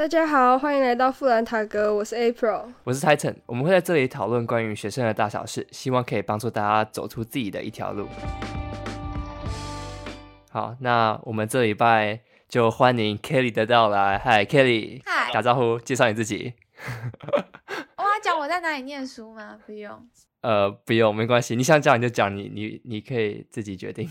[0.00, 2.72] 大家好，欢迎来到富兰塔哥，我是 April。
[2.84, 8.08] 我是 Titan，我们会在这里讨论关于学生的大小事，希望可以帮助大家走出自己的一条路。
[10.50, 12.18] 好，那我们这礼拜
[12.48, 14.16] 就欢迎 Kelly 的到来。
[14.16, 16.54] 嗨，Kelly，嗨打招呼，介绍你自己。
[17.98, 19.58] 我要讲我在哪里念书吗？
[19.66, 20.08] 不用，
[20.40, 24.10] 呃，不用，没关系，你想讲你就讲，你你你可以自己决定。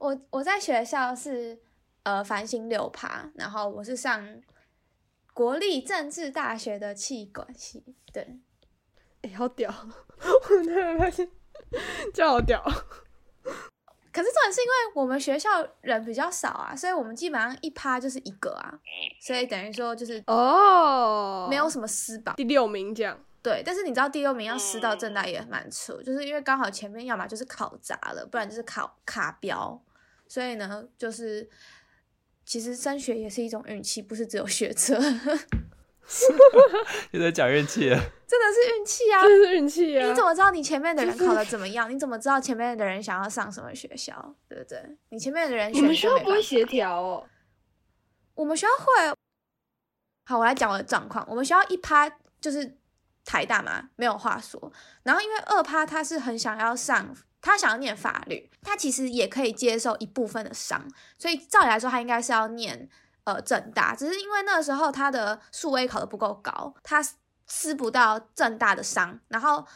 [0.00, 1.58] 我我在学校是
[2.02, 4.22] 呃繁星六趴，然后我是上
[5.38, 8.40] 国立政治大学的气管系，对，
[9.22, 9.72] 哎、好屌！
[10.20, 11.30] 我突然发现
[12.12, 12.60] 这样好屌。
[12.60, 18.80] 可是重点是因为我们学校人比较少啊，所以我们基本上一趴就是一个啊，
[19.20, 22.34] 所以等于说就是哦，没有什么私榜。
[22.34, 23.16] 第六名这样。
[23.40, 29.80] 对，但是你知道第六名要撕到正大也蛮扯，就是因为刚好前面要么就是考砸了，不然就是考卡标，
[30.26, 31.48] 所以呢，就是
[32.48, 35.28] 其实升学也是一种运气，不是只有学测，真 的
[37.10, 38.48] 又在讲运气真的。
[38.50, 39.22] 是运气啊！
[39.22, 40.08] 真的是运气啊！
[40.08, 41.90] 你怎么知道你前面的人考的怎么样？
[41.94, 44.34] 你怎么知道前面的人想要上什么学校？
[44.48, 44.82] 对不对？
[45.10, 47.28] 你前面的人你们学校不会协调哦？
[48.34, 49.14] 我们学校会。
[50.24, 51.22] 好，我来讲我的状况。
[51.28, 52.08] 我们学校一趴
[52.40, 52.78] 就是
[53.26, 54.72] 台大嘛，没有话说。
[55.02, 60.86] 然后因为二趴他是很想要上，他想要念法律，他其实也可以接受一部分的商，
[61.18, 62.88] 所以照理来说他应该是要念
[63.24, 67.02] 呃正大，只是因为那个时候他的数位考的不够高，他
[67.46, 69.66] 撕不到正大的商，然后。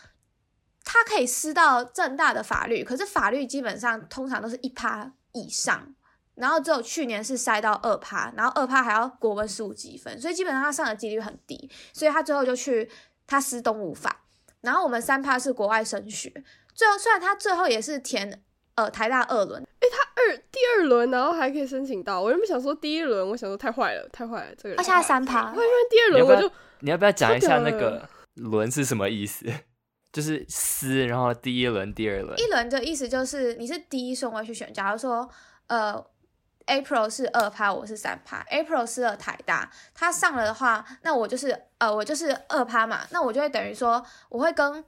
[0.85, 5.95] 他可以撕到正大的法律，可是法律基本上通常都是一趴以上，
[6.35, 12.91] 然后只有去年是塞到二趴，然后二趴还要国文十五积分，所以基本上他上的几率很低，所以他最后就去
[13.29, 14.22] 他思东吴法，
[14.63, 16.33] 然后我们三趴是国外升学，
[16.75, 18.43] 最后虽然他最后也是填
[18.75, 22.21] 呃台大二轮，二第二轮，然后还可以申请到。
[22.21, 29.47] 我原本想说第一轮，我想说太坏了，太坏了，这个人他现在三趴我，以为第二轮我就你要不要讲一下那个“轮”是什么意思？
[30.13, 32.39] 就是撕，然后第一轮、第二轮。
[32.39, 35.29] 一轮的意思就是你是第一顺位去选，假如说
[35.69, 35.95] 呃
[36.73, 44.83] April 是二趴，我是三趴，April 是二台大，他上了的话，那我就是呃我就是二趴嘛，那我就会等于说我会跟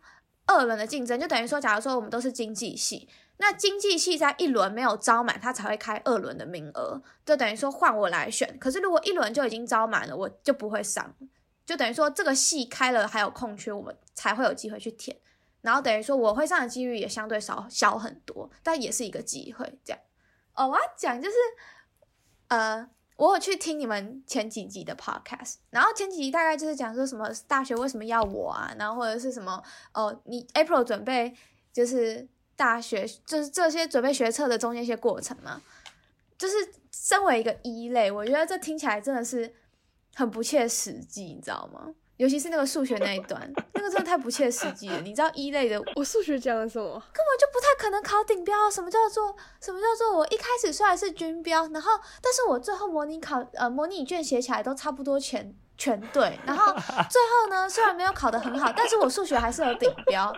[0.46, 3.06] 二轮的竞争，就等于说假如说我们都是经济系。
[3.36, 8.56] 那经济系在一轮没有招满，他才会开二轮的名额，就等于说换我来选。
[8.58, 11.14] 可是如果一轮就已经招满了，我就不会上，
[11.66, 15.14] 就等于说这个系开了还有空缺，我们才会有机会去填。
[15.60, 19.78] 然后等于说我会上的几率也相对少小很多，但也是一个机会。
[19.84, 20.00] 这样
[20.54, 21.34] 哦，我要讲就是，
[22.48, 29.62] 呃，我有去听你们前几集的 podcast，然后前几集大概就是讲说什么大学为什么要我啊，然后或者是什么
[29.92, 31.34] 哦，你 April 准备
[31.72, 35.60] 就是大学就是这些准备学测的中间一些过程嘛，
[36.36, 36.54] 就是
[36.92, 39.54] 身为一个一类，我觉得这听起来真的是
[40.14, 41.94] 很不切实际，你知道吗？
[42.16, 45.00] 尤其是那个数学那一段，那个真的太不切实际了。
[45.00, 46.84] 你知道一类的我数学讲了什么？
[47.40, 48.70] 就不太可能考顶标。
[48.70, 51.90] 什么叫做什么叫做我一开始虽然是均标，然后
[52.22, 56.72] 但是我最后模拟考呃模拟卷写起来都差不多全全对，然后
[57.10, 60.32] 最后呢虽然没有考得很好，但是我数学还是有顶标。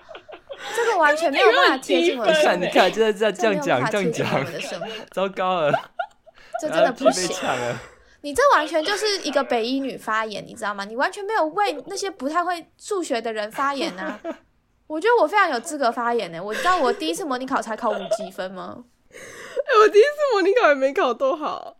[0.74, 5.90] 这个完全没有办法贴近我的生活，你看，你看，就是这样这这样讲，这样讲，的生活， 糟糕了，
[6.62, 7.36] 这真的不行。
[8.26, 10.84] 你这完全就是一个北医女发言，你知道吗？
[10.84, 14.18] 你完全没有为那些不太会数学的人发言啊！
[14.88, 16.42] 我觉得我非常有资格发言呢。
[16.42, 18.82] 我知道我第一次模拟考才考五积分吗？
[19.12, 21.76] 哎、我第一次模拟考也没考多好。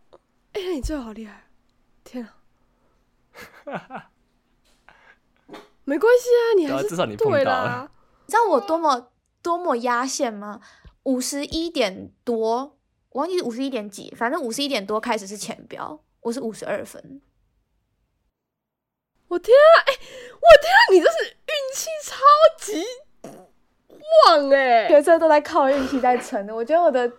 [0.53, 1.49] 哎、那你这个好厉害！
[2.05, 2.37] 天啊！
[5.83, 7.91] 没关系啊，你还是对啊至少你碰对到了啦。
[8.25, 9.09] 你知道我多么
[9.43, 10.61] 多么压线吗？
[11.03, 12.77] 五十一点多，
[13.09, 17.21] 我忘记五十一点几，反正五十一点多开始是前标，我是五十二分。
[19.27, 19.75] 我天啊！
[19.87, 20.79] 哎、我天啊！
[20.91, 22.15] 你这是运气超
[22.59, 22.81] 级
[24.25, 27.11] 旺哎、学生都在靠运气在撑的，我觉得我的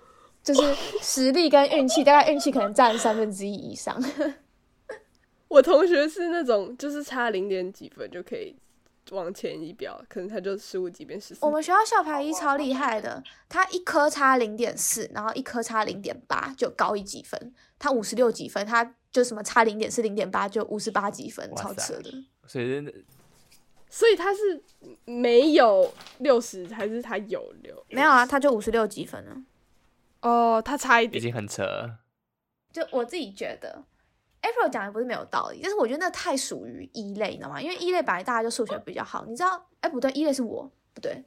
[0.42, 4.02] 就是实力跟运气，大概运气可能占三分之一以上。
[5.48, 8.56] 我同学是那种就是差零点几分就可以
[9.10, 11.44] 往前一标，可能他就十五级变十四。
[11.44, 17.54] 我们学校校牌一超厉害的，他一科差零点四，然后一科差零点八就高一几分。
[17.78, 22.10] 他五十六几分，他就什么差零点四、零点八就五十八几分，超扯的。
[22.46, 22.92] 所以真的
[23.90, 24.62] 所以他是
[25.04, 27.84] 没有六十，还是他有六？
[27.88, 29.36] 没有啊，他就五十六几分了。
[30.20, 31.18] 哦，他差一点。
[31.18, 32.00] 已经很扯了。
[32.70, 33.82] 就我自己觉得
[34.48, 37.60] ，April 讲的不是没有道理，但是我觉得那太属于一类，你知道吗？
[37.60, 39.66] 因为一类本来大家就数学比较好，你知道？
[39.80, 41.24] 哎，不对，一类是我，不对。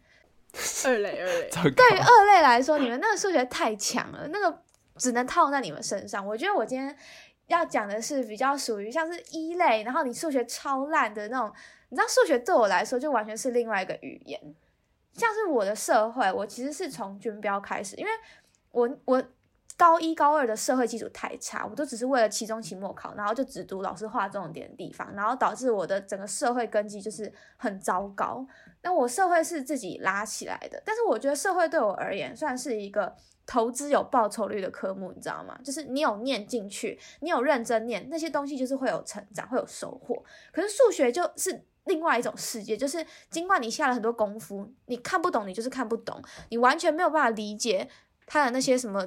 [0.85, 4.61] 二类二类，对于二类来说，你们那个数学太强了，那个
[4.97, 6.25] 只能套在你们身上。
[6.25, 6.93] 我觉得我今天
[7.47, 11.51] 要讲的是比较属于像是一类，然后你数学超烂的那种。
[11.87, 14.39] 你知道数学对我来说就完全是另外一个语言，
[15.11, 18.11] 像是我的社会，我其实是从军标开始，因为
[18.71, 19.21] 我我
[19.77, 28.45] 高一高二的社会基础太差，我都只是为了期中期末考，然后就只读老师画重点的地方，然后导致我的整个社会根基就是很糟糕。
[28.81, 33.15] 那我社会是自己拉起来的，但是我觉得社会对我而言算是一个。
[33.47, 35.59] 投资有报酬率的科目，你知道吗？
[35.61, 40.23] 就是你有念进去，你有认真念那些东西，就是会有成长，会有收获。
[40.53, 47.89] 可是数学就是另外一种世界，就是尽管你下了很多功夫，你看不懂，你就是看不懂，你完全没有办法理解
[48.25, 49.05] 它的那些什么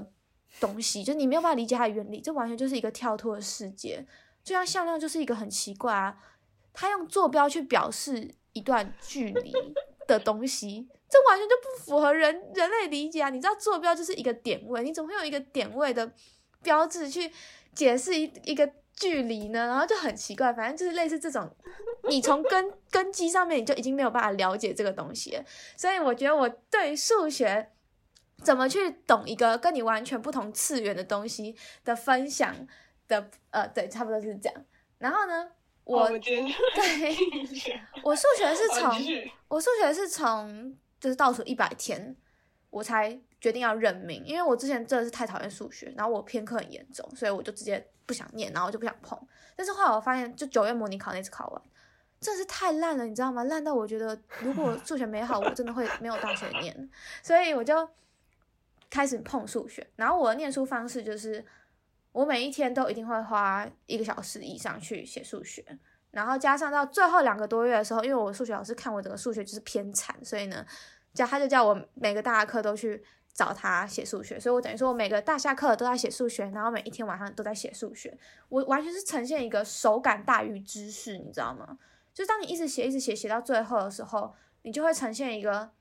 [0.60, 4.04] 东西，就你没有办法理解它的原理，这完全就是一个跳脱的世界。
[4.42, 6.16] 就像向量就是一个很奇怪啊，
[6.72, 9.52] 它用坐标去表示一段距离
[10.06, 10.88] 的东西。
[11.08, 13.30] 这完全就不符合人人类理解啊！
[13.30, 16.12] 你知道坐标就是一个点位，你怎么会用一个点位的
[16.60, 17.30] 标志去
[17.72, 19.66] 解释一一个距离呢？
[19.66, 21.48] 然后就很奇怪，反正就是类似这种，
[22.08, 25.40] 你从根根基上面你就已经没有办法了解这个东西。
[25.76, 27.70] 所以我觉得我对数学
[28.44, 32.54] 怎么去懂一个跟你完全不同次元的东西的分享
[33.08, 34.64] 的，呃，对，差不多是这样。
[34.98, 35.50] 然后呢，
[35.84, 37.16] 我 对，
[38.04, 38.94] 我数学是从
[39.48, 40.76] 我数学是从。
[41.00, 42.16] 就是倒数一百天，
[42.70, 49.20] 我才决定要认命，因为我之前真的是太讨厌数学，然后我偏科很严重，所以我就直接不想念，然后就不想碰。
[49.54, 51.62] 但是后来我发现，就九月模拟考那次考完，
[52.20, 53.44] 真的是太烂了，你知道吗？
[53.44, 56.90] 烂到我觉得，如果数学没好，我真的会没有大学念。
[57.22, 57.86] 所以我就
[58.94, 61.44] 开始碰数学，然后我的念书方式就是，
[62.12, 65.64] 我每一天都一定会花一个小时以上去写数学。
[66.12, 70.64] 然后加上到最后两个多月的时候，因为我数学老师看我整个数学就是偏惨，所以呢，
[71.12, 73.02] 叫他就叫我每个大课都去
[73.32, 78.16] 找他写数学，所以我等于说我每个大下课都在写数学，然后每一天晚上都在写数学，
[78.48, 81.76] 我完全是呈现一个手感大于知识，你知道吗？
[82.12, 84.32] 就当你一直写一直写写到最后的时候，
[84.62, 85.72] 你就会呈现一个。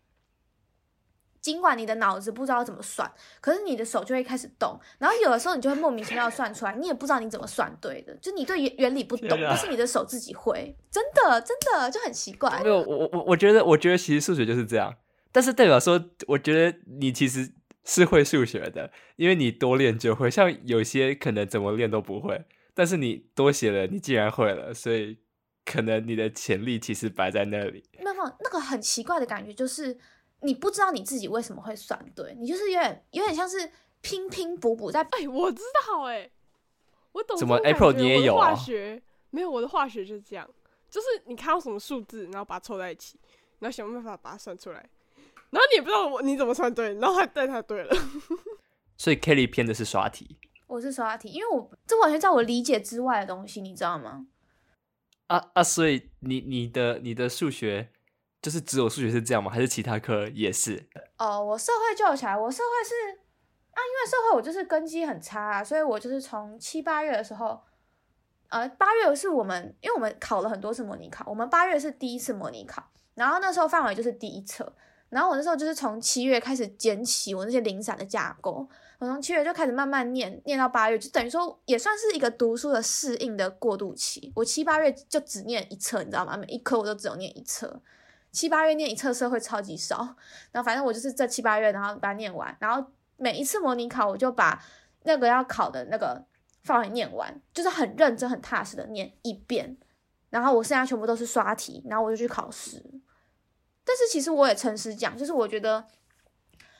[1.43, 3.11] 尽管你的脑子不知道怎么算，
[3.41, 12.61] 可是你的手就会开始动，然后有的时候你就会莫名其妙算出来，你也不知道你怎么算对的，就你对原原理不懂，但是你的手自己会，真的真的就很奇怪。
[12.63, 14.95] 没有，我我我觉得，我觉得其实数学就是这样，
[15.33, 17.53] 但是代表说，我觉得你其实
[17.83, 20.31] 是会数学的，因为你多练就会。
[20.31, 25.19] 像有些可能怎么练都不会，但是你多写了，你竟然会了，所以
[25.65, 27.83] 可能你的潜力其实摆在那里。
[27.99, 29.97] 没有，那个很奇怪的感觉就是。
[30.43, 35.01] 你不知道你自己为什么会算对，你就是有点有点像是拼拼补补在。
[35.01, 36.29] 哎，我知道哎，
[37.13, 37.37] 我懂。
[37.37, 39.01] 怎么 April 你也有化学？
[39.29, 40.47] 没有，我的化学就是这样，
[40.89, 43.17] 就是你看到什么数字，然后把它凑在一起，
[43.59, 44.89] 然后想办法把它算出来，
[45.49, 47.95] 然后你也不知道我你怎么算对，然后他对他对了。
[48.97, 50.37] 所以 Kelly 偏的是刷题，
[50.67, 54.27] 我是刷题，因为我这完全在我理解之外的东西，你知道吗？
[55.27, 55.63] 啊啊！
[55.63, 57.89] 所以你你的你的数学。
[58.43, 59.49] 就是只有数学是这样吗？
[59.49, 60.85] 还是其他科也是？
[61.17, 63.17] 哦，我社会救起来，我社会是
[63.71, 67.61] 啊，因为社会我就是根基很差，所以我就是从七八月的时候，
[68.49, 72.83] 呃，八月是我们，因为我们考了很多次模拟考，我们八月是第一次模拟考，
[73.15, 74.75] 然后那时候范围就是第一册，
[75.07, 78.67] 然后我那时候就是从七月开始捡起我那些零散的架构，
[78.99, 84.33] 我从七月就开始慢慢念，念到八月，就等于说也算是一个读书的适应的过渡期。
[84.35, 86.35] 我七八月就只念一册，你知道吗？
[86.35, 87.81] 每一科我都只有念一册。
[88.33, 90.15] 七八月念一册社会超级少，
[90.51, 92.85] 然后反正我就是这七八月，然后把它念完，然后
[93.15, 94.61] 每一次模拟考我就把
[95.03, 96.25] 那个要考的那个
[96.63, 99.77] 范围念完，就是很认真、很踏实的念一遍，
[100.31, 102.83] 然后我剩下全部都是刷题，然后我就去考试。
[103.85, 105.85] 但是其实我也诚实讲，就是我觉得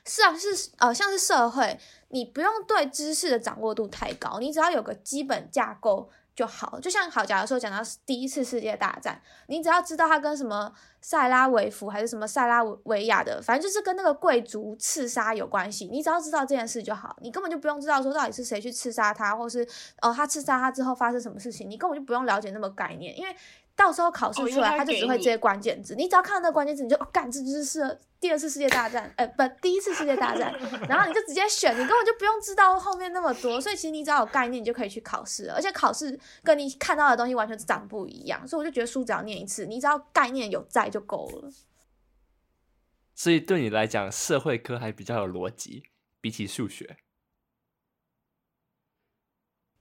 [0.05, 1.79] 是啊，是呃，像是社会，
[2.09, 6.09] 你不用对知识的掌握度太高，你只要有个基本架构。
[6.35, 19.67] 就好，就像好，假如说讲到第一次世界大战，你只要知道他跟什么塞拉维夫还是什么塞拉维亚的，反正就是跟那个贵族刺杀有关系，你只要知道这件事就好，你根本就不用知道说到底是谁去刺杀他，或是
[20.01, 23.35] 哦他刺杀他之后发生什么事情，你根本就不用了解那么概念，因为。
[23.75, 25.95] 到时候考试出来，他就只会这些关键字。
[25.95, 30.53] 你只要看到那个关键字，你就干，这就是第二次世界大战，呃，不，第一次世界大战。
[30.87, 33.59] 然后你就直接选，你根本就不用知道后面那么多。
[33.59, 35.51] 所以其实你只要有概念，你就可以去考试。
[35.51, 38.47] 而且考试跟你看到的东西完全长不一样。
[38.47, 41.51] 所以我就觉得书只要念一次，你只要概念有在就够了。
[43.15, 45.83] 所以对你来讲，社会科还比较有逻辑，
[46.21, 46.97] 比起数学。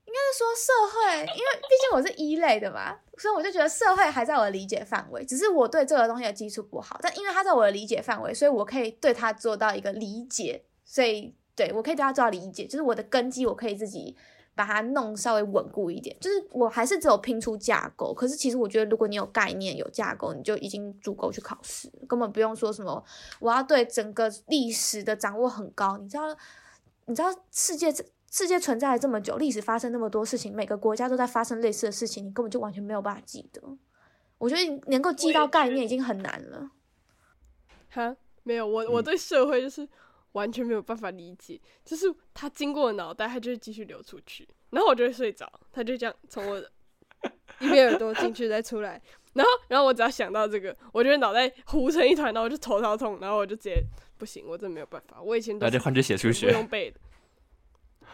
[0.05, 5.23] 应该是说社会，因为 毕竟我是一类的嘛，所以我就觉得社会还在我的理解范围。
[5.23, 10.63] 只是我对这个东西的基础不好，但因为它在我的理解范围，所以我可以对它做到一个理解。
[10.85, 14.15] 所以对我可以对它做到理解，就是我的根基我可以自己
[14.53, 16.15] 把它弄稍微稳固一点。
[16.19, 23.03] 就是我还是只有拼出架构，可是其实我觉得如果你有概念、有架构，你就已经足够去考试，根本不用说什么
[23.39, 25.97] 我要对整个历史的掌握很高。
[25.97, 26.23] 你知道，
[27.05, 27.91] 你知道世界
[28.33, 33.61] 世界存在了这么久，历史发生那么多事情，每个国家都在发生类似的事情，你根本就完全没有办法记得。
[34.39, 36.71] 我觉得你能够记到概念已经很难了。
[37.91, 39.87] 哈，没有我，我对社会就是
[40.31, 46.71] 完全没有办法理解，就是它经过脑袋，它就会继续流出去，然后我就会睡着，它就这样从我的
[47.61, 48.99] 一边耳朵进去再出来，
[49.33, 53.83] 然后，然后我只要想到这个，我觉得脑袋糊成一团，然后我就头超痛，然后我就直接
[54.17, 55.21] 不行，我真的没有办法。
[55.21, 56.99] 我以前都那就换去写数学不用，背的，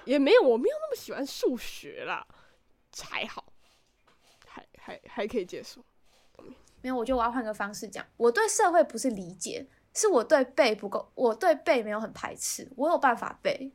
[0.06, 2.27] 也没有，我没有那么喜欢数学啦，
[3.01, 3.51] 还好，
[4.46, 5.84] 还还还可以接受。
[6.82, 13.72] 没有，我觉得我要换个方式讲，我对社会不是理解，是我对背不够，我对背没有很排斥，我有办法背。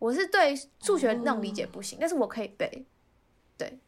[0.00, 2.84] 我是对数学那种理解不行，但是我可以背。
[3.56, 3.78] 对，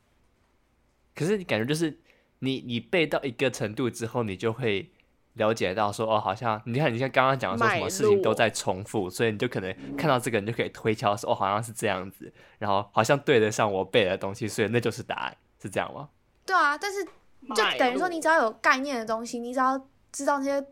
[1.14, 1.98] 可是你感觉就是
[2.38, 4.90] 你你背到一个程度之后，你就会
[5.36, 16.08] 了解到说哦，好像你看你像刚刚讲的说什么事情都在重复，所以你就可能看到这个，你就可以推敲说哦，好像是这样子，然后好像对得上我背的东西，所以那就是答案，是这样吗？
[16.44, 20.66] 对啊，但是就等于说，你只要有概念的东西，你只要知道那些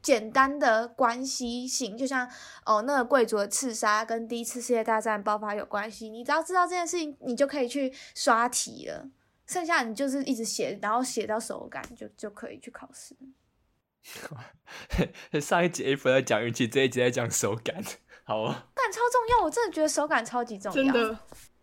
[0.00, 2.28] 简单的关系性，就像
[2.64, 9.06] 哦，那个贵族的刺杀跟第一次世界大战爆发有关系，你只要知道这件事情，你就可以去刷题了。
[9.46, 13.14] 剩下你就是一直写，然后写到手感，就就可以去考试。
[15.40, 17.82] 上一集 A 在讲运气，这一集在讲手感，
[18.24, 18.54] 好哦。
[18.74, 20.76] 感超重要，我真的觉得手感超级重要。
[20.76, 21.18] 真的，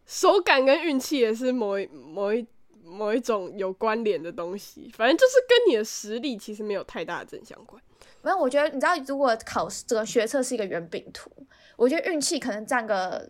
[0.05, 2.45] 手感跟运气也是某一某一
[2.83, 4.91] 某一种有关联的东西。
[4.95, 7.81] 反正就是跟你的实力其实没有太大的正相关。
[8.21, 11.31] 没有，我觉得你知道，如果考试这个学测是一个圆饼图，
[11.77, 13.29] 我觉得运气可能占个，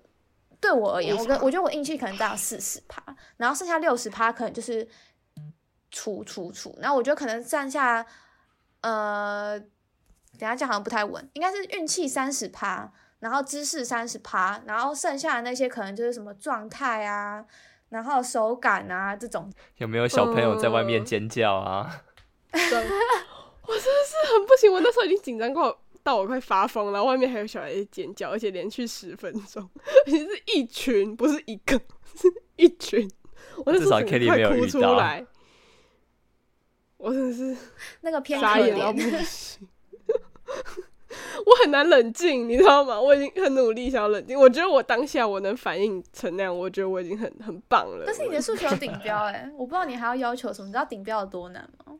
[0.59, 3.03] 对我而言，我跟我觉得我运气可能占了四十趴，
[3.37, 4.87] 然后剩下六十趴可能就是
[5.91, 8.05] 出出出，然后我觉得可能占下，
[8.81, 17.43] 呃，等下这样好像不太稳，应该是运气三十趴，然后姿势三十趴，然后剩下的那些可能就是什么状态啊，
[17.89, 22.03] 然后手感啊这种，有没有小朋友在外面嗯尖叫啊？
[22.51, 29.69] 我真的是很不行，我那时候已经紧张过到我快发疯了，外面还有小孩在尖叫，而且连续十分钟，
[30.05, 31.79] 而且是一群，不是一个，
[32.15, 33.07] 是一群。
[33.57, 35.25] 我那时至少候整 Kelly 个快哭没有遇到出来，
[36.99, 37.57] 我真的是
[38.01, 39.23] 那个偏可傻眼到不怜。
[39.23, 39.67] 行。
[41.45, 42.99] 我很难冷静，你知道吗？
[42.99, 44.37] 我已经很努力想要冷静。
[44.37, 48.03] 我觉得我当下我能反应成那样，我觉得我已经很很棒了。
[48.05, 51.95] 但是你的数学有顶标哎、我不知道你还要要求什么，你知道顶标有多难吗？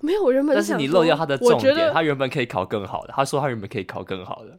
[0.00, 3.14] 没有，我原本但是你漏掉他的重点，我觉得他原本可以考更好的。
[3.16, 4.58] 他说他原本可以考更好的，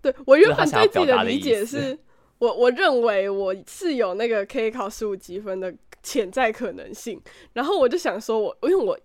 [0.00, 1.96] 对我原本对自己的理解是，
[2.38, 7.20] 我我认为我是有那个可以考十五积分的潜在可能性，
[7.52, 8.98] 然后我就想说我，因为我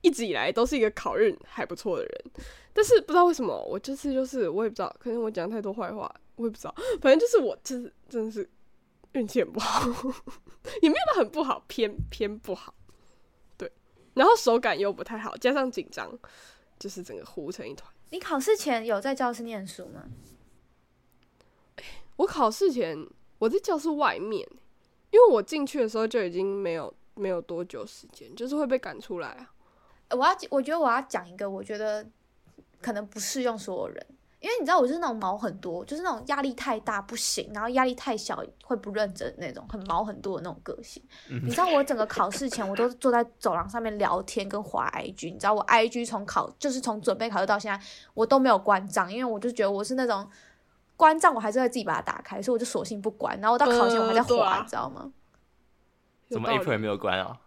[0.00, 2.24] 一直以来都是一个考运还不错的人，
[2.72, 8.48] 但是不知道为什么我这次就是我也不知道，可能我讲太多坏话，我也不知道，反正就是我就是真的是
[9.12, 9.88] 运气很不好，
[10.82, 12.74] 也没有到很不好，偏偏不好，
[13.56, 13.70] 对，
[14.14, 16.18] 然后手感又不太好，加上紧张，
[16.78, 17.90] 就是整个糊成一团。
[18.10, 20.04] 你考试前有在教室念书吗？
[22.16, 23.06] 我考试前
[23.38, 24.46] 我在教室外面，
[25.12, 29.52] 因为我进去的时候就已经没有没有多久时间，就是会被赶出来啊。
[30.08, 32.04] 呃我要，我觉得我要讲一个，我觉得
[32.80, 34.06] 可能不适用所有人，
[34.40, 41.02] 因为你知道我是那种毛很多，就是那种压力太大不行，然后压力太小会不认真的那种，很毛很多的那种个性。
[41.28, 50.28] 你知道我整个考试前我都是坐在走廊上面聊天跟滑 IG，你知道我 IG 从考就是从准备考试到现在我都没有关账，因为我就觉得我是那种
[51.02, 55.12] 关账我还是会自己把它打开，所以我就索性不关，然后我到考前我还在滑，呃啊你知道吗？
[56.28, 57.40] 怎么有道理 April 也没有关啊？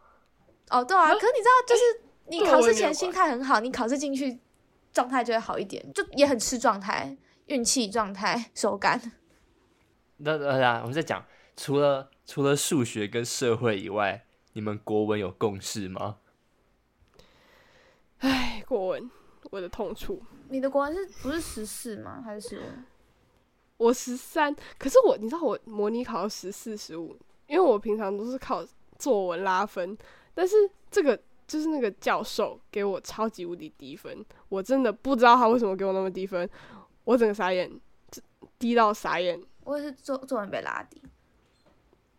[0.71, 1.81] 哦，对啊，可是你知道，就是
[2.25, 4.37] 你考试前心态很好，你考试进去
[4.91, 8.99] 状态就会好一点，就也很吃状态、运气、状态、手感。
[10.17, 11.23] 那那那，我们在讲，
[11.55, 16.17] 除了除了数学跟社会以外，你们国文有共识吗？
[18.19, 19.09] 哎，国文
[19.51, 20.21] 我的痛处。
[20.49, 22.21] 你的国文是不是十四吗？
[22.23, 22.61] 还是
[23.77, 27.15] 我十三，可是我你知道我模拟考十四十五，
[27.47, 28.65] 因为我平常都是靠
[28.97, 29.97] 作文拉分，
[30.33, 30.55] 但是
[30.89, 36.49] 这个就是那个教授给我超级无敌低分，我真的不知道他为什么给我那么低分，
[37.03, 37.69] 我整个傻眼，
[38.57, 39.41] 低到傻眼。
[39.65, 41.01] 我也是作作文被拉低？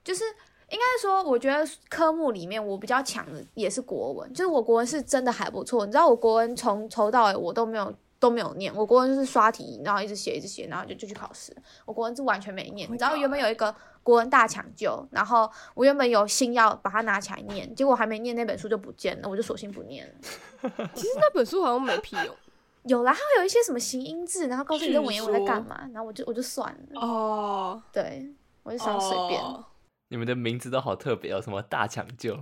[0.05, 0.25] 就是
[0.71, 5.87] 应该说，我觉得科目里面我比较强的也是国文，就是我国文是真的还不错。
[5.87, 7.95] 你知道我国文从头到尾我都没有。
[8.27, 11.55] 都没有念，我国文就是刷题，然后一直写一直写，然后就就去考试。
[11.85, 12.91] 我国文是完全没念。
[12.91, 20.15] 你知道原本有一个国文大抢救，然后我原本有心要把它拿起来念，结果还没念那本书就不见了，我就索性不念了。
[20.95, 22.35] 其实那本书好像没屁用。
[22.83, 27.01] 有啦，它会有一些什么形音字，然后告诉你这文言文在干嘛，然后我就我就算了。
[27.01, 28.29] 哦，对，
[28.63, 29.41] 我就想随便。
[29.41, 29.65] 哦
[30.09, 32.39] 你们的名字都好特别哦，什么大抢救？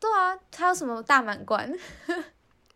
[0.00, 1.70] 对啊，还有什么大满贯？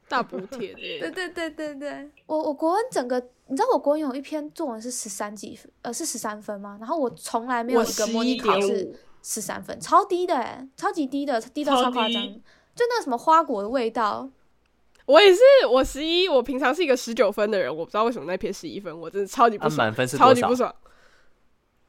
[0.09, 1.11] 大补帖之类对的。
[1.11, 6.77] 对对对对，我我国文整个，你知道我国文有一篇作文是十三几分，呃是十三分吗？
[6.81, 12.23] 然后我从来没有我一个十模拟考一点是，十三分，超低的哎，超级低的，低到超超夸张。
[12.75, 14.29] 就那个什么花果的味道，
[15.07, 20.55] 我也是，我十一，我平常是一个十九分的人，我不知道为什么那篇十一分，我真的超级不啊，爽，满分是超级不？
[20.55, 20.75] 爽。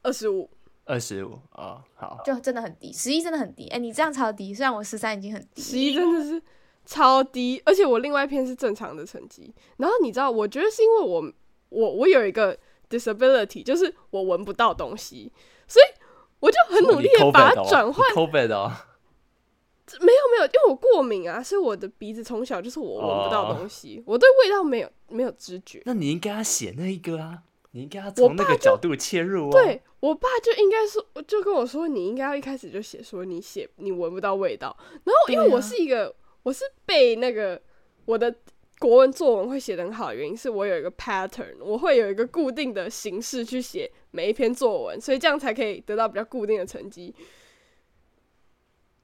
[0.00, 0.48] 二十五，
[0.86, 3.68] 二十五啊，好，就真的很低，十一真的很低。
[3.68, 5.60] 哎，你这样超低，虽然我十三已经很低。
[5.60, 6.42] 十一真的是
[6.88, 9.54] 超低，而且我另外一篇是正常的成绩。
[9.76, 11.30] 然后你知道，我觉得是因为我
[11.68, 12.56] 我我有一个
[12.88, 15.30] disability，就是我闻不到东西，
[15.66, 16.00] 所以
[16.40, 18.10] 我就很努力的把它转换。
[18.14, 18.72] COVID 哦，
[20.00, 25.82] 没有没有，因为我过敏啊，所以我的鼻子从小就是我闻不到东西，我对味道没有没有知觉。
[25.84, 27.42] 那你应该要写那一个啊，
[27.72, 29.52] 你应该要我从那个角度切入哦。
[29.52, 34.74] 对我爸就应该说，就跟我说，你应该要一开始就写说你写你闻不到味道。
[35.04, 36.14] 然后因为我是一个，
[36.48, 37.60] 我是被那个
[38.06, 38.34] 我的
[38.78, 47.14] 国文作文会写的很好的原因，是我有一个 pattern，我会有一个固定的形式去写每一篇作文，所以这样才可以得到比较固定的成绩。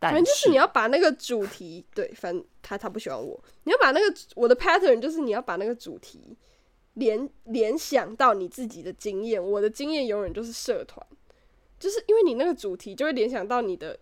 [0.01, 6.35] 反正就是你要把那个主题，对，反正他他不喜欢我，你要把那个我的 pattern 就是你要把那个主题
[6.95, 9.43] 联联想到你自己的经验。
[9.43, 11.07] 我的经验永远就是社团，
[11.79, 13.99] 就是因为你那个主题就会联想到你的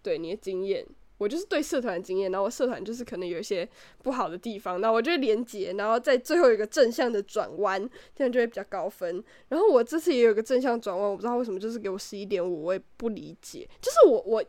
[0.00, 0.86] 对你的经验。
[1.18, 3.68] 我就是对社团的经验，然后我社团就是可能有一些
[4.02, 7.80] 不好的地方，然后我就会连结，然后在最后一个正向的转弯，
[8.14, 9.22] 这样就会比较高分。
[9.48, 13.68] 然后我这次也有一个正向转弯，我不知道为什么就是给我十一点五，我也不理解。
[13.80, 14.44] 就是我我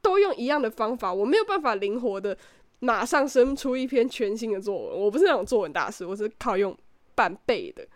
[0.00, 2.36] 都用一样的方法，我没有办法灵活的
[2.78, 4.98] 马上生出一篇全新的作文。
[4.98, 6.76] 我不是那种作文大师，我是靠用
[7.14, 7.86] 半背的。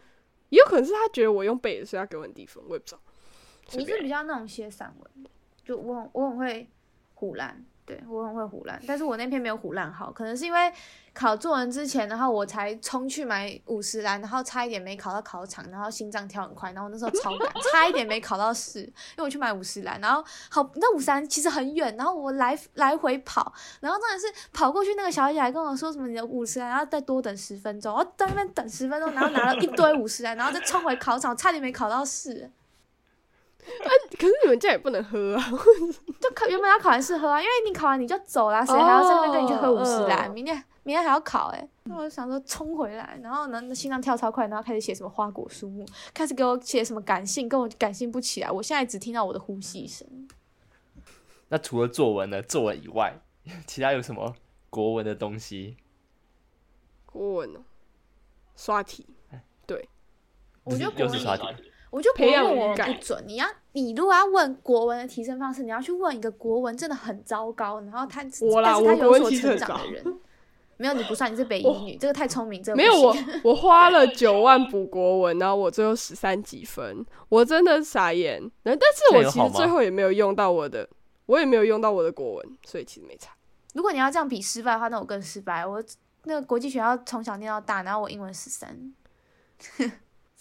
[0.50, 3.00] 也有可能是他觉得我用背的，所以他给我很低分，我也不知道。
[3.72, 5.26] 你是比较那种写散文，
[5.64, 6.68] 就我很我很会
[7.14, 10.72] 胡乱，对我很会胡乱，但是我那篇没有胡乱好，可能是因为
[11.12, 32.48] 考作文之前，然后我才冲去买五十栏，然后差一点没考到考场，然后心脏跳很快，然后那时候超赶，差一点没考到试，因为我去买五十栏，然后好那五十栏其实很远，然后我来来回跑，然后重点是跑过去那个小姐还跟我说什么你的五十栏要再多等十分钟，我在那边等十分钟，然后拿了一堆五十栏，然后再冲回考场，差点没考到试。
[34.18, 35.44] 可是你们这样也不能喝啊。
[36.20, 40.30] 就考原本要考完试喝啊，因为你考完你就走啦，谁还要在那边跟你去喝五十兰？
[40.30, 50.06] 嗯明天明天还要考哎、那我就想说冲回来，然后呢心脏跳超快，然后开始写什么花果树木，开始给我写什么感性，跟我感性不起来，我现在只听到我的呼吸声。
[51.48, 52.42] 那除了作文呢？
[52.42, 53.14] 作文以外，
[53.66, 54.34] 其他有什么
[54.70, 55.76] 国文的东西？
[57.06, 57.60] 国文哦，
[58.56, 59.06] 刷题，
[59.66, 59.88] 对
[60.64, 61.44] 我觉得国文又是刷题，
[61.92, 70.02] 我就培养国文语感不准，你要你如果要问国文的提升方式，你要去问一个国文真的很糟糕，然后他我啦但是他有所成长的人。
[70.78, 78.40] 没有，你不算，你是北英女，这个太聪明，这个没有我， 我花了九万补国文，然后我最后十三几分，我真的傻眼。
[78.64, 80.88] 然后但是我其实最后也没有用到我的，
[81.26, 83.30] 我也没有用到我的国文，所以其实没差。
[83.74, 85.64] 如果你要这样比失败的话，那我更失败。
[85.64, 85.80] 我
[86.24, 88.92] 那个国际学校从小念到大，然后我英文十三，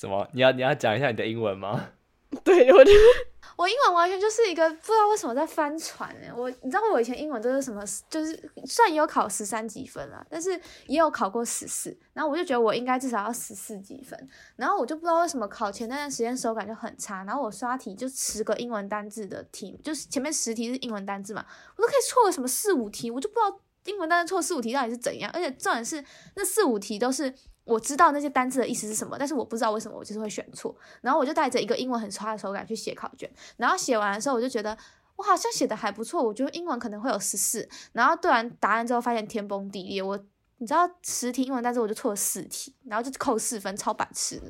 [0.01, 0.27] 什么？
[0.33, 1.89] 你要你要讲一下你的英文吗？
[2.43, 2.91] 对，我就
[3.55, 8.33] 我英文完全就是一个不知道为什么在翻船哎、我你知道我以前英文都是什么，就是
[8.65, 14.17] 虽然也有考十三几分啦，但是也有考过十四，然后我就觉得我应该至少要十四几分，
[14.55, 21.45] 然后我就不知道为什么考前那段时间手感就很差，然后我刷题就十个英文单字的题，就是前面十题是英文单字嘛，
[21.77, 26.03] 我都可以错个什么四五题，我就不知道英文单词错四五题到底是怎样，而且重点是
[26.35, 27.31] 那四五题都是。
[27.63, 34.77] 我知道那些单字的意思是什么，但是我不知道为什么我就是会选错，然后我就带着一个英文很差的手感去写考卷，然后写完的时候我就觉得
[35.15, 40.19] 我好像写的还不错，我觉得英文可能会有十四，然后对完答案之后发现天崩地裂，我
[40.57, 44.41] 你知道十题英文单词我就错了四题，然后就扣四分，超白痴。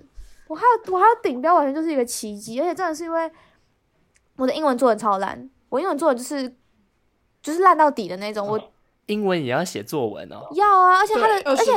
[0.47, 3.32] 我还有我还有顶标，完全就是一个奇迹，而且真的是因为
[4.36, 6.54] 我的英文做的超烂，我英文做的就是
[7.41, 8.60] 就是烂到底的那种，我
[9.12, 10.47] 英文也要写作文哦。
[10.54, 11.71] 要啊，而且他的而且，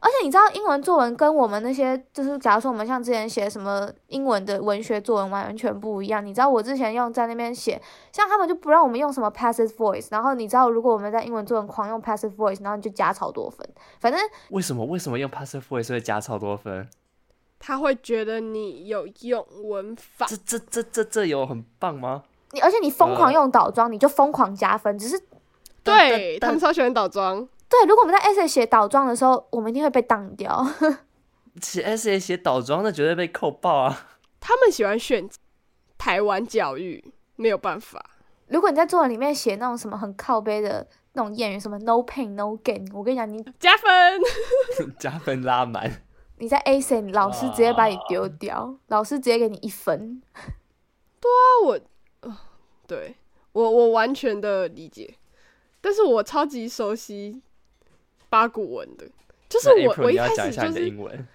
[0.00, 6.24] 而且你知道英文作文跟我们那些就是假如说我们像之前写什么英文的文学作文完全不一样。
[6.24, 7.80] 你知道我之前用在那边写，
[8.12, 13.66] 像他们就不让我们用什么 passive voice，然后你知道如果我们在英文作文狂用 passive voice，然后你就加超多分。
[13.98, 14.20] 反正
[14.50, 16.86] 为什么为什么用 passive voice 会加超多分？
[17.58, 20.36] 他会觉得你有用文法这。
[20.36, 22.24] 这这这这有很棒吗？
[22.52, 24.98] 你而且你疯狂呃用倒装，你就疯狂加分。
[24.98, 25.18] 只是
[25.84, 30.66] 对他们超喜欢倒装，对，如果我们在 essay 写倒装的时候，我们一定会被挡掉。
[31.62, 34.08] 写 essay 写倒装，那绝对被扣爆啊！
[34.40, 35.28] 他们喜欢选
[35.96, 38.04] 台湾教育，没有办法。
[38.48, 44.20] 如果你在作文里面写那种什么很靠背的那种谚语，什么 no pain no gain，我跟你讲，你加分，
[44.98, 46.02] 加分拉满。
[46.38, 50.20] 你在 essay 老师直接把你丢掉，老师直接给你一分。
[51.20, 51.80] 对啊我，
[52.20, 52.38] 呃
[52.86, 53.16] 对
[53.52, 55.14] 我我完全的理解，
[55.84, 57.42] 但是我超级熟悉
[58.30, 59.06] 八股文的，
[59.50, 61.28] 就是我我一开始就是英文。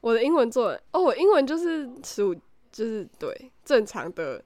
[0.00, 2.34] 我的英文作文哦，我英文就是十五，
[2.72, 4.42] 就是对正常的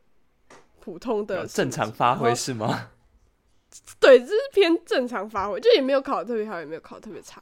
[0.81, 2.91] 普通的正常发挥是吗？
[4.01, 7.41] 对，这是偏正常发挥，就也没有考得特别好，也没有考特别差。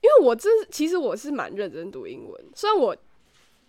[0.00, 2.96] 因为我这其实我是蛮认真读英文，虽然我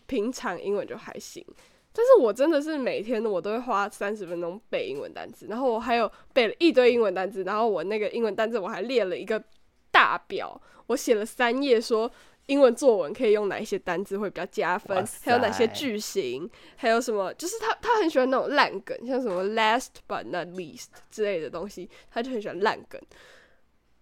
[0.05, 1.45] 平常英文就还行，
[1.93, 9.43] 但是我真的是每天我都会花三十分钟背英文单词，然后我还有背了一堆英文单词，然后我那个英文单词我还列了一个
[9.91, 12.11] 大表，我写了三页说。
[12.49, 15.05] 英文作文可以用哪一些单词会比较加分？
[15.21, 16.49] 还有哪些句型？
[16.77, 17.31] 还有什么？
[17.35, 22.99] 就是他他很喜欢那种烂梗，像什么 last but not least 之类的东西，他就很喜欢烂梗。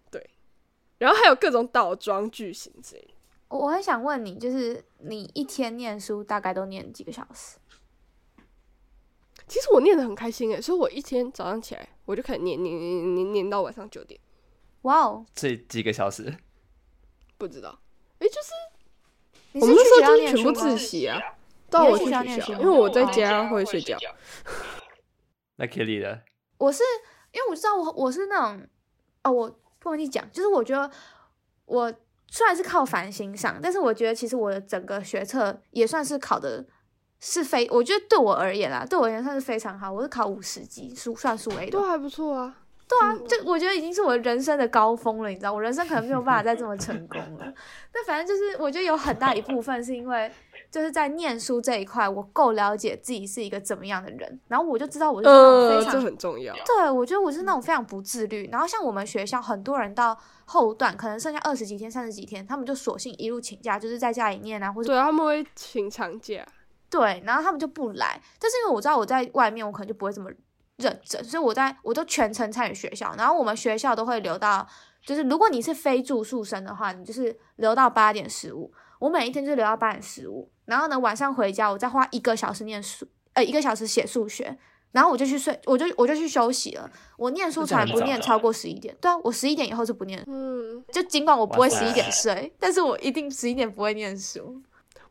[0.10, 0.30] 对，
[1.00, 3.10] 然后还有各种倒装句型之类的。
[3.50, 7.58] 我我很想问你，就是你一天念书大概都念几个小时？
[9.48, 14.20] 其实我念的很开心诶，所以我一天早上起来我就开始念念念念念到晚上九点，
[14.82, 16.36] 哇哦，这几个小时，
[17.38, 17.80] 不知道。
[18.20, 18.50] 诶，就是
[19.54, 21.22] 你我们那时候就是全部自习啊，
[21.70, 23.98] 到我去学校，因为我在家会睡觉。
[25.58, 26.22] 那 Kelly 的
[26.58, 26.84] 我是
[27.32, 28.68] 因为我知道我我是那种
[29.24, 30.92] 哦，我不跟你讲，就是我觉得
[31.66, 31.94] 我
[32.28, 36.66] 虽然是靠繁星上，但是我觉得其实我的整个学测也算是考的
[37.20, 39.92] 是非，我觉得对我而言啦，对我而言算是非常好。
[39.92, 42.56] 我是考五十级，数算数 A 的都，还不错啊。
[42.88, 47.54] 对啊，这我觉得已经是我人生的高峰了，你知道，我人生可能没有办法再这么成功了。
[47.94, 50.32] 那反正就是，我觉得有很大一部分是因为
[50.72, 56.56] 就是在念书这一块，我够了解自己是一个怎么样的人，然后我就知道我是那种呃，非常这很重要。
[56.66, 58.48] 对，我觉得我是那种非常不自律。
[58.50, 66.46] 然后像我们学校很多人到后段，可能剩下二十几天、三十几天，他们就索性一路请假，就是在家里念啊，或者对，他们会请长假。
[66.90, 68.20] 对，然后他们就不来。
[68.40, 70.30] 但是因为我知道我在外面，我可能就不会这么
[70.78, 73.14] 认真，所以我在我都全程参与学校。
[73.18, 74.68] 然后我们学校都会留到，
[75.06, 78.72] 就是如果你是非住宿生的话，你就是留到八点十五。
[79.00, 84.58] 我每一天就留到八点十五，然后呢晚上回家，我再花一个小时念书，呃一个小时写数学。
[84.94, 86.90] 然后我就去睡，我就我就去休息了。
[87.18, 94.60] 我念书从来不念超过十一点，对啊，我十一点以后是不念，嗯，就尽管我不会十一点睡，但是我一定十一点不会念书。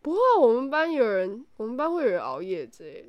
[0.07, 3.09] 不会啊，我们班有人，我们班会有人熬夜之类的。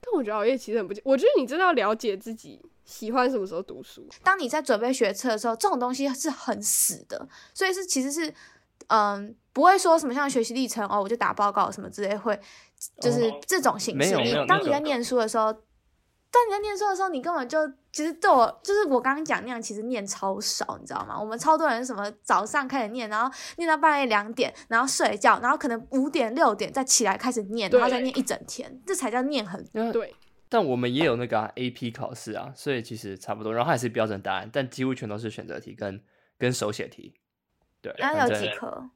[0.00, 4.04] 但我觉得熬夜其实很不健，我觉得你真的要了解自己喜欢什么时候读书。
[4.24, 8.34] 当你在准备学测的时候，这种东西是很死的，所以是其实是
[8.88, 12.36] 嗯，不会说什么像学习历程哦，我就打报告什么之类会，
[13.00, 13.98] 就是哦这种形式。
[13.98, 15.54] 没有没有你当你在念书的时候，
[16.36, 21.18] 当你在念书的时候，你根本就其实对我就是我刚刚讲那样，其实念超少，你知道吗？
[21.18, 30.14] 我们超多人什么早上开始念，然后念到半夜两点，然后睡觉，然后可能五点六点再起来开始念，然后再念一整天，这才叫念很因为对，
[30.50, 35.98] 但我们也有那个、啊、AP 考试啊，所以其实差不多，然后还是标准答案，但几乎全都是选择题跟
[36.38, 37.14] 跟手写题。
[37.80, 38.90] 对，然后有几科。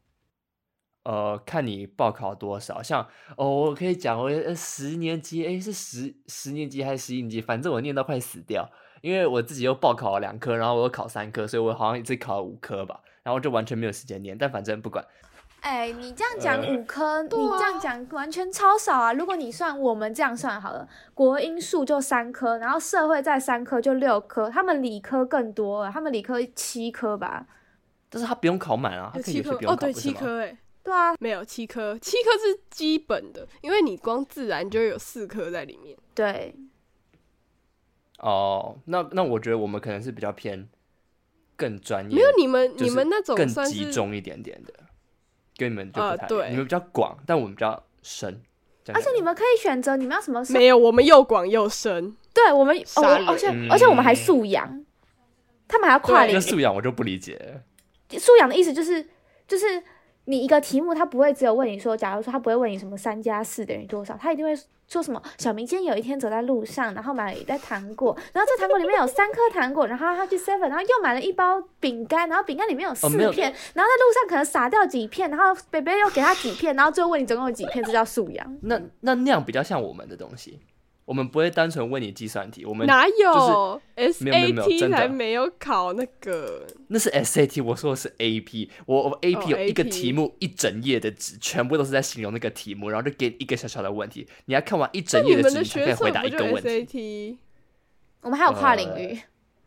[1.04, 7.40] 呃，看你报考多少，像哦，我可以讲，我呃十年级，诶，是十十年级还是十一年级？
[7.40, 8.68] 反正我念到快死掉，
[9.00, 14.36] 因为我自己又报考了两科，然后我又考三科，所以我好像一次考了五科吧，然后就完全没有时间念。
[14.36, 15.02] 但反正不管，
[15.62, 19.12] 哎，你这样讲呃五科，对你这样啊讲完全超少啊！
[19.14, 27.46] 如果你算我们这样算好了，国英数就三科，然后社会再三科就六科，他们理科更多了，他们理科七科吧？
[28.10, 35.96] 但是他不用考满啊，他可以有些七科哦，对，七科哎，对啊，没有七颗，七颗是基本的，因为你光自然就有四颗在里面。
[36.14, 36.54] 对，
[38.18, 40.68] 哦，那那我觉得我们可能是比较偏
[41.56, 44.72] 更专业，没有你们就是你们那种更集中一点点的，
[45.56, 48.42] 跟你们就不呃太对你们比较广，但我们比较深。
[48.92, 52.16] 而且你们可以选择你们要什么社，没有，我们又广又深。
[52.32, 54.84] 对我们，哦，而且嗯而且我们还素养，
[55.68, 57.62] 他们还要跨领素养我就不理解。
[58.18, 59.06] 素养的意思就是，
[59.46, 59.80] 就是
[60.26, 64.54] 你一个题目，他不会只有问你说，假如说他不会问你什么三加四等于多少，他一定会
[64.86, 65.20] 说什么。
[65.38, 78.58] 小明今天有一天走在路上，然后买了一袋糖果，然后这糖果里面有三颗糖果，然后他去 seven，然后又买了一包饼干，然后饼干里面有四片，然后在路上可能撒掉几片，然后北北又给他几片，然后最后问你总共有几片，这叫素养。
[78.62, 80.60] 那那那样比较像我们的东西，
[81.10, 83.82] 我们不会单纯问你计算题，我们哪有？
[83.96, 84.96] 没有没有没有 SAT 真的。
[84.96, 86.64] 才没有考那个？
[86.86, 96.68] 那是 SAT，我说的是 AP，我我 AP 哦有一个题目一整页的纸，全部都是在形容那个题目，然后就给一个小小的问题，你要看完一整页的页纸，你才可以回答一个问题。
[96.86, 97.36] SAT？
[98.20, 99.18] 我们还有跨领呃域，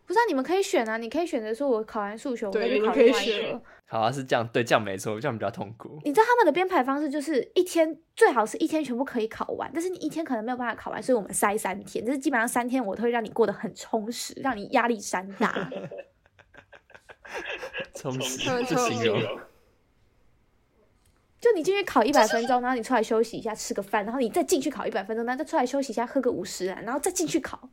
[0.05, 0.21] 不是啊？
[0.27, 3.61] 你们可以选啊，你可以选择说，我考完数学，我对你再去考们可以选另外一科。
[3.85, 5.99] 好啊，是这样，对，这样没错，这样比较痛苦。
[6.03, 15.69] 你知道他们的编排方式就是一天最好是一天全部可以考完，但是你一天可能没有办法考完，所以我们塞三天，就是基本上三天我都会让你过得很充实，让你压力山大。
[17.95, 19.21] 充实开玩这笑形容，
[21.39, 27.69] 就你进去考一百分钟，然后你出来休息一下，吃个饭，然后你再进去考一百分钟，然后再出来休息一下，喝个五十啊，然后再进去考。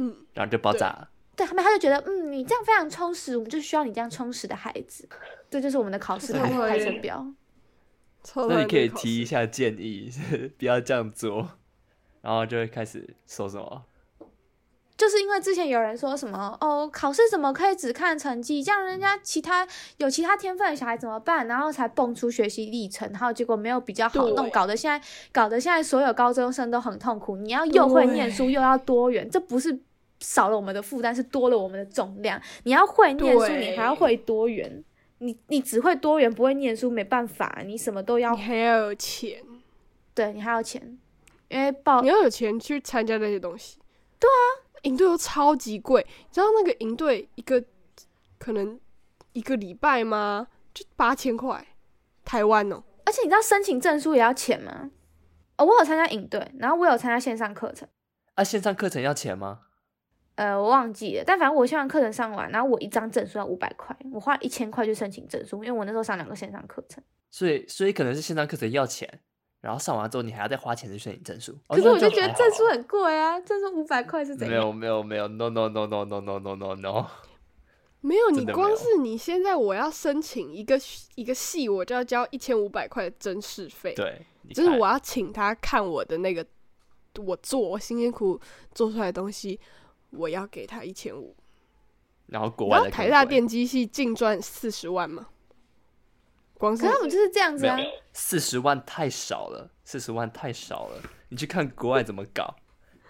[0.00, 1.08] 嗯，然后就爆炸了。
[1.36, 5.08] 对他们，他就觉得，嗯，你这样非常充实，我们就需要你这样充实的孩子。
[5.50, 7.26] 这就是我们的考试排对排程表。
[8.22, 10.10] 超那你可以提一下建议，
[10.58, 11.48] 不要这样做，
[12.20, 13.84] 然后就会开始说什么？
[14.98, 18.62] 就是因为之前有人说什么哦，考试怎么可以只看成绩？
[18.62, 21.46] 这样人家其他有其他天分的小孩怎么办？
[21.46, 27.36] 然后才蹦出学习历程，然后结果没有比较好弄，搞得现在搞得现在所有高中生都很痛苦。
[27.38, 29.80] 你要又会念书又要多元，这不是
[30.20, 32.40] 少了我们的负担，是多了我们的重量。
[32.64, 34.84] 你要会念书，你还要会多元。
[35.22, 39.42] 你你只会多元不会念书，没办法，你什么都要你还要有钱，
[40.14, 40.98] 对你还要钱，
[41.48, 43.78] 因为报你要有钱去参加那些东西。
[44.18, 44.40] 对啊，
[44.82, 47.62] 营队都超级贵，你知道那个营队一个
[48.38, 48.80] 可能
[49.34, 50.48] 一个礼拜吗？
[50.72, 51.66] 就八千块，
[52.24, 52.82] 台湾哦。
[53.04, 54.90] 而且你知道申请证书也要钱吗？
[55.58, 57.86] 哦，我有参加营队，然后我有参加线上课程，
[58.36, 59.60] 啊，线上课程要钱吗？
[60.40, 67.04] 呃，我忘记了，但反正我线上课程上完，然后我一张证书要五百块，我花一千块去申请证书，因为我那时候上两个线上课程。
[67.30, 69.06] 所以所以可能是线上课程要钱，
[69.60, 71.52] 然后上完之后你还要再花钱去申请证书。
[71.68, 74.56] 哦可是我就觉得证书很贵啊，证书五百块是怎样？
[74.56, 77.06] 没有没有没有，no no no no no no no no no，
[78.00, 80.80] 没有，你光是你现在我要申请一个
[81.16, 84.24] 一个系，我就要交一千五百块的真试费。，对，
[84.54, 86.42] 就是我要请他看我的那个
[87.18, 88.40] 我做我辛辛苦苦
[88.74, 89.60] 做出来的东西，
[90.10, 91.36] 我要给他一千五。
[92.26, 95.26] 然后国外的台大电机系净赚四十万嘛，
[96.54, 97.76] 光是他们就是这样子啊
[98.12, 101.02] 四十万太少了，四十万太少了。
[101.30, 102.54] 你去看国外怎么搞，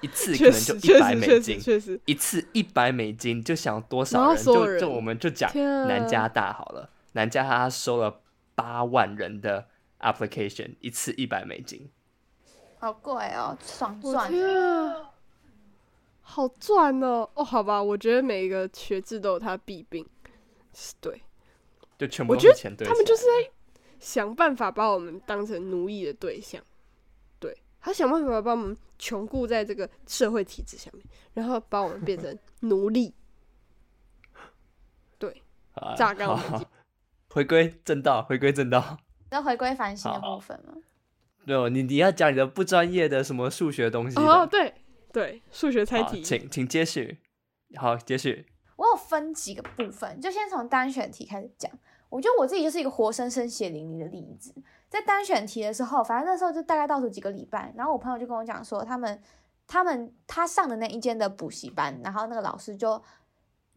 [0.00, 4.38] 一次可能就一百美金确实，确实，一次一百美金就想多少人？
[4.42, 5.50] 所有人就就我们就讲
[5.86, 8.22] 南加大好了，南加大他收了
[8.54, 9.68] 八万人的
[10.00, 11.90] application，一次一百美金。
[12.78, 14.32] 好贵哦，爽我赚。
[16.30, 17.28] 好赚哦！
[17.34, 20.06] 哦，好吧，我觉得每一个学制都有它的弊病，
[20.72, 21.20] 是对
[21.98, 23.50] 就全部我觉得都是钱堆他们就是在
[23.98, 26.62] 想办法把我们当成奴役的对象，
[27.40, 33.12] 对他想办法把我们穷固在这个社会体制下面，然后把我们变成 奴隶。
[35.18, 35.42] 对，
[35.74, 36.64] 啊榨干我们好好
[37.34, 38.96] 回归正道，回归正道。
[39.30, 40.74] 那回归反省的好部分吗？
[41.46, 44.72] 对哦，你你要讲你的不专业的什么数学东西哦，对
[45.12, 47.18] 对，数学猜好题，请请接续。
[47.76, 48.46] 好，接续。
[48.76, 51.70] 我有分几个部分，就先从单选题开始讲。
[52.08, 54.54] 我觉得我自己就是一个活生生血淋淋的例子。
[54.88, 59.22] 在单选题的时候，反正那时候就大概倒数几个礼拜，然后我朋友就跟我讲说，他们
[59.66, 63.00] 他们他上的那一间的补习班，然后那个老师就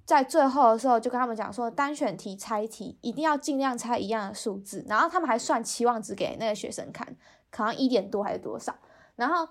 [0.06, 7.16] 在最后的时候就跟他们讲说，单选题猜题一定要尽量猜一样的数字，然后他们还算期望值给那个学生看，
[7.52, 8.76] 好像一点多还是多少，
[9.16, 9.48] 然后。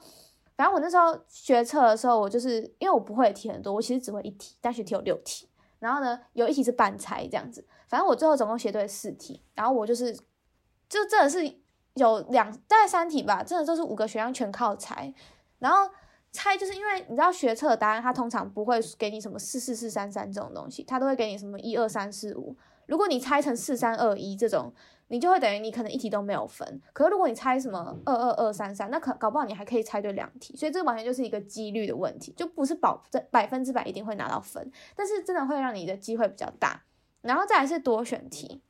[0.62, 5.48] 反正我那时候学测的时候，我就是因为我不会题很多，我其实只会一题，单选题有六题，
[5.80, 7.66] 然后呢，有一题是半猜这样子。
[7.88, 10.14] 反正我最后总共写对四题，然后我就是，
[10.88, 11.52] 就真的是
[11.94, 15.12] 有两大概三题吧，真的都是五个选项全靠猜。
[15.58, 15.90] 然后
[16.30, 22.56] 猜就是因为你知道学测的答案，它通常不会给你什么四四四三三这种东西，它都会给你什么一二三四五。
[22.86, 24.72] 如果你猜成四三二一这种，
[25.12, 26.80] 你就会等于你可能一题都没有分。
[26.94, 36.82] 可是如果你猜什么二二二三三，那可搞不好你还可以猜对两题，所以这完全就是一个几率的问题，就不是保证百分之百一定会拿到分，但是真的会让你的机会比较大。
[37.20, 38.62] 然后再来是多选题，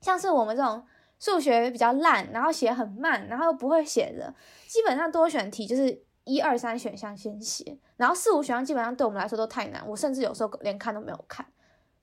[0.00, 0.86] 像是我们这种
[1.18, 4.32] 数学比较烂，然后写很慢，然后又不会写的，
[4.68, 11.44] 基本上多选题就是一二三选项先写，然后四五选项基本上对我们来说都太难，我甚至有时候连看都没有看。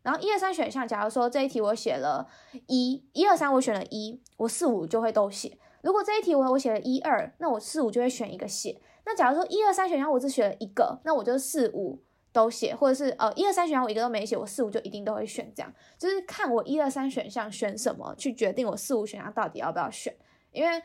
[0.10, 2.28] 然后一二三选项，假如说这一题我写了
[2.66, 5.56] 一，一二三我选了一，我四五就会都写。
[5.84, 8.82] 如果这一题我我写了一二，那我四五就会选一个写。
[9.06, 12.02] 那假如说一二三选项我只选了一个，那我就四五
[12.34, 15.54] 都写，或者是呃一二三选项我一个都没写，我四五就一定都会选。
[15.56, 20.12] 这样就是看我一二三选项选什么，去决定我四五选项到底要不要选。
[20.52, 20.82] 因为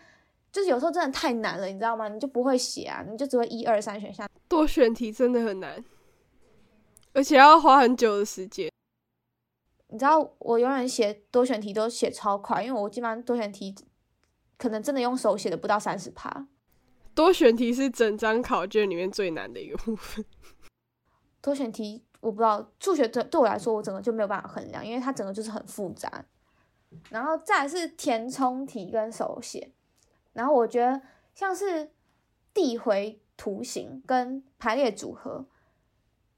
[0.53, 2.09] 就是有时候真的太难了，你知道吗？
[2.09, 4.29] 你就不会写啊，你就只会一二三选项。
[4.49, 5.83] 多选题真的很难，
[7.15, 8.71] 而且要花很久的时间。
[9.95, 13.73] 你知道我永远写多选题都写超快，因为我基本上多选题
[14.59, 16.49] 可能真的用手写的不到三十趴。
[17.15, 20.25] 多选题是整张考卷里面最难的一个部分。
[21.41, 26.25] 多选题我不知道，数学对对我来说我整个就没有办法衡量，因为它整个就是很复杂。
[27.11, 29.71] 然后再是填充题跟手写，
[30.33, 31.01] 然后我觉得
[31.37, 31.93] 像是
[32.53, 35.47] 递回图形跟排列组合，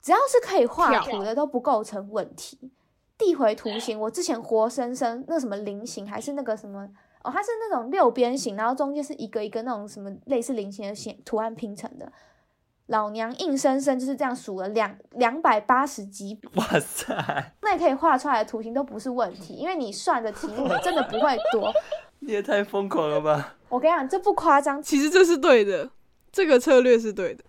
[0.03, 2.71] 只要是可以画图的都不构成问题。
[3.18, 6.88] 递回图形，我之前活生生那什么菱形还是那个什么
[7.24, 12.12] 哦，它是那种六边形，然后中间是一个一个那种什么类似菱形的形图案拼成的。
[12.87, 17.52] 老娘硬生生就是这样数了两两百八十几笔，哇塞！
[17.62, 21.72] 那你可以画出来的图形都不是问题，因为你算的题目真的不会多。
[22.20, 23.57] 你也太疯狂了吧！
[23.68, 25.90] 我跟你讲，这不夸张，其实这是对的，
[26.31, 27.42] 这个策略是对的。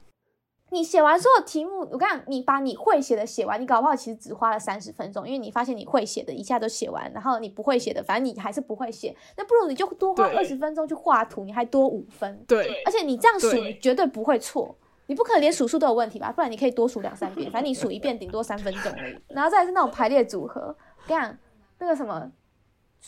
[0.69, 12.43] 你写完所有题目，我讲，你把你会写的写完，你搞不好其实只花了三十分钟，因为你发现你会写的一下都写完，然后你不会写的，反正你还是不会写，那不如你就多花二十分钟去画图，你还多五分。
[12.47, 14.75] 对，而且你这样数，你绝对不会错。
[15.09, 16.33] 你不可能连数数都有问题吧？
[16.33, 19.17] 不然你可以多数两三遍，反正你数一遍顶多三分钟而已。
[19.29, 20.75] 然后再是那种排列组合，
[21.07, 21.37] 跟你讲
[21.79, 22.29] 那个什么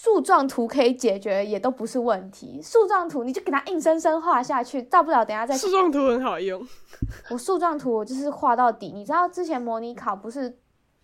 [0.01, 2.61] 树状图可以解决，也都不是问题。
[2.61, 5.57] 树状图你就给它硬生生画下去，大不了等下再。
[5.57, 6.65] 树状图很好用，
[7.29, 8.93] 我树状图我就是画到底。
[8.93, 10.57] 你知道之前模拟考不是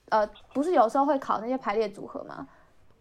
[0.08, 2.48] 呃不是有时候会考那些排列组合吗？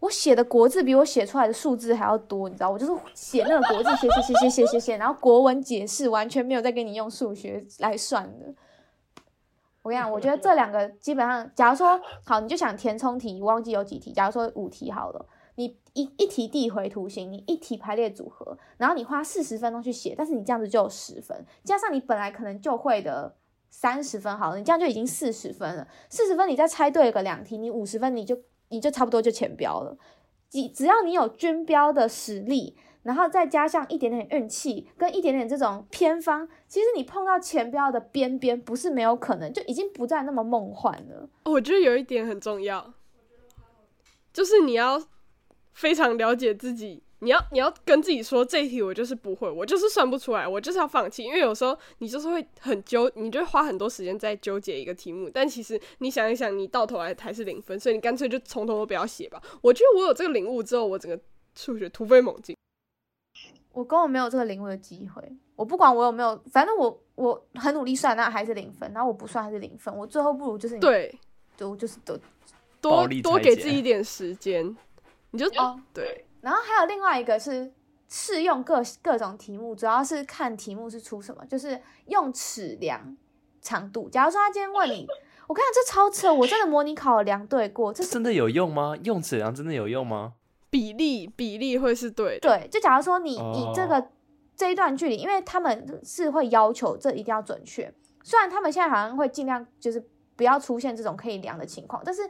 [0.01, 2.69] 我写的国字比我写出来的数字还要多，你知道？
[2.69, 8.53] 我就是写那个国字，写写写写写写写，然后国文解释完全没有再给你用数学来算的。
[9.81, 23.35] 我跟你讲，我觉得这两个基本上，假如说好，你就想填充题，忘记有几题，假如说五题好了，你一一题递回图形，你一题排列组合，然后你花四十分钟去写，但是你这样子就有十分，加上你本来可能就会的
[23.69, 25.87] 三十分，好了，你这样就已经四十分了。
[26.09, 28.39] 四十分你再猜对个两题，你五十分你就。
[28.69, 29.95] 你就差不多就前标了，
[30.49, 41.29] 只只要你有均标的实力，然后再加上一点点运气跟一点点这种偏方，其实你碰到前标的边边不是没有可能，就已经不再那么梦幻了。
[41.43, 42.95] 我觉得有一点很重要，
[44.33, 44.99] 就是你要
[45.75, 47.03] 非常了解自己。
[47.19, 51.23] 你要你要跟自己说，这一题我就是不会，我就是算不出来，我就是要放弃。
[51.23, 59.41] 因为有时候你就是会很纠，你就会花很多时间在纠结一个题目，但其实你想一想，你到头来还是零分，所以你干脆就从头都不要写吧。
[59.61, 61.19] 我觉得我有这个领悟之后，我整个
[61.55, 62.55] 数学突飞猛进。
[63.71, 65.23] 我根本没有这个领悟的机会，
[65.55, 71.17] 我不管我有没有，反正我我很努力算，那还是零分，然后我不算还是零分，我最后不如就是对，
[71.57, 72.17] 就就是都
[72.79, 74.75] 多多给自己一点时间，
[75.35, 76.25] 你就哦对。
[76.41, 77.73] 然后还有另外一个是
[78.07, 83.17] 试用各各种题目，主要是看题目是出什么，就是用尺量
[83.61, 84.07] 长度。
[84.09, 85.07] 假如说他今天问你，
[85.47, 88.95] 我看这超扯，我真的模拟考量对过，这真的有用吗？
[89.03, 90.33] 用尺量真的有用吗？
[90.69, 94.09] 比例比例会是对对，就假如说你以这个
[94.55, 97.91] 这一段距离，因为他们是会要求这一定要准确，
[98.23, 102.21] 虽然他们现在好像会尽量就是不要出现这种可以量的情况，但是。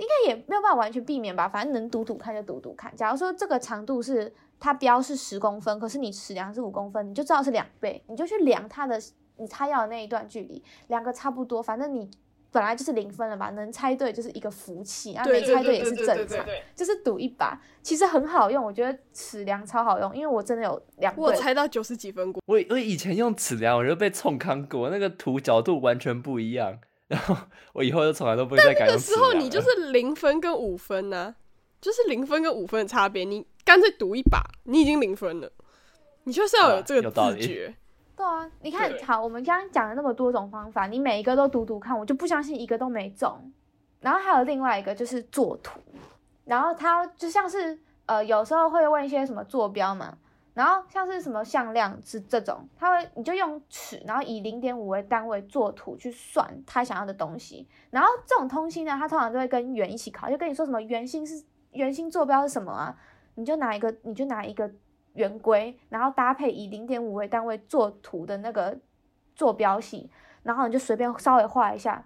[0.00, 2.90] 应该也没有办法完全避免吧，反正能读读看就读读看。
[2.96, 8.98] 假如说这个长度是它标是十公分，可是你尺量是五公分，你就知道是两倍，你就去量它的
[9.36, 12.10] 你猜要的那一段距离，两个差不多，反正你
[12.50, 26.78] 本来就是零分了吧，能猜对就是一个福气，啊没猜对也是正常，就是赌一把，其实很好用，我觉得尺量超好用，因为我真的有量我猜到九十几分过，我我以前用尺量，我就被冲康过，那个图角度完全不一样。
[27.10, 27.36] 然后
[27.72, 28.86] 我以后就从来都不会再改。
[28.86, 31.34] 那个时候你就是零分跟五分呢，
[31.80, 35.50] 就是零分跟五分的差别，你干脆赌一把，你已经零分了，
[36.22, 37.74] 你就是要有这个自觉。
[38.16, 43.52] 对啊，你看好，我们刚刚讲了那么多种方法，你每一个都读读看，我就不相信一个都没中。
[43.98, 45.80] 然后还有另外一个就是作图，
[46.44, 50.16] 然后他就像是呃有时候会问一些什么坐标嘛。
[50.52, 57.68] 然后像是什么向量是这种，他会你就用尺，然后以零点五为单位做图去算他想要的东西。
[57.90, 62.96] 然后这种通信呢，他通常都会跟圆一起考，就跟你说什么圆心是圆心坐标是什么啊？
[63.36, 64.70] 你就拿一个你就拿一个
[65.14, 68.76] 圆规，然后搭配以零点五为单位做图的那个
[69.34, 70.10] 坐标系，
[70.42, 72.04] 然后你就随便稍微画一下。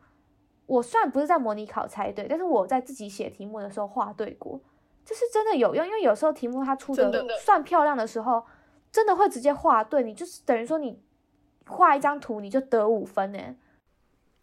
[0.66, 4.60] 我虽然不是在模拟考猜对，但是我在自己写题目的时候画对过，
[5.04, 5.86] 这是真的有用。
[5.86, 8.44] 因为有时候题目它出的算漂亮的时候，
[8.90, 11.00] 真的会直接画对，你就是等于说你
[11.66, 13.38] 画一张图你就得五分呢。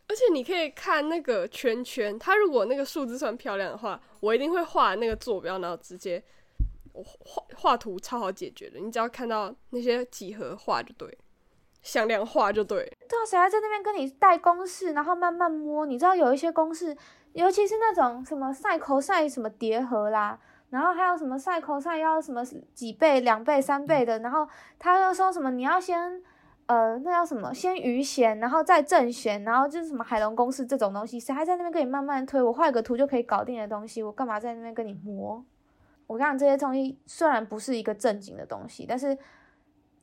[0.07, 6.21] 而且你可以看那个圈圈，它如果那个数字算漂亮的话，我一定会画那个坐标，然后直接
[6.91, 8.77] 我画画图超好解决的。
[8.77, 11.17] 你只要看到那些几何画就对，
[11.81, 12.83] 向量画就对。
[13.07, 15.85] 对啊，谁还在那边跟你带公式，然后慢慢摸？
[15.85, 16.93] 你知道有一些公式，
[17.31, 20.37] 尤其是那种什么赛口赛什么叠合啦，
[20.71, 22.43] 然后还有什么赛口赛要什么
[22.73, 24.47] 几倍、两倍、三倍的，然后
[24.79, 26.23] 他又说什么你要先。
[26.67, 27.53] 呃，那叫什么？
[27.53, 32.41] 先余弦，然后再正弦，然后就是什么海龙公式这种东西，谁还在那边跟你慢慢推？
[32.41, 35.43] 我画一个图就可以搞定的东西，我干嘛在那边跟你磨？
[36.07, 39.17] 我讲这些东西虽然不是一个正经的东西，但是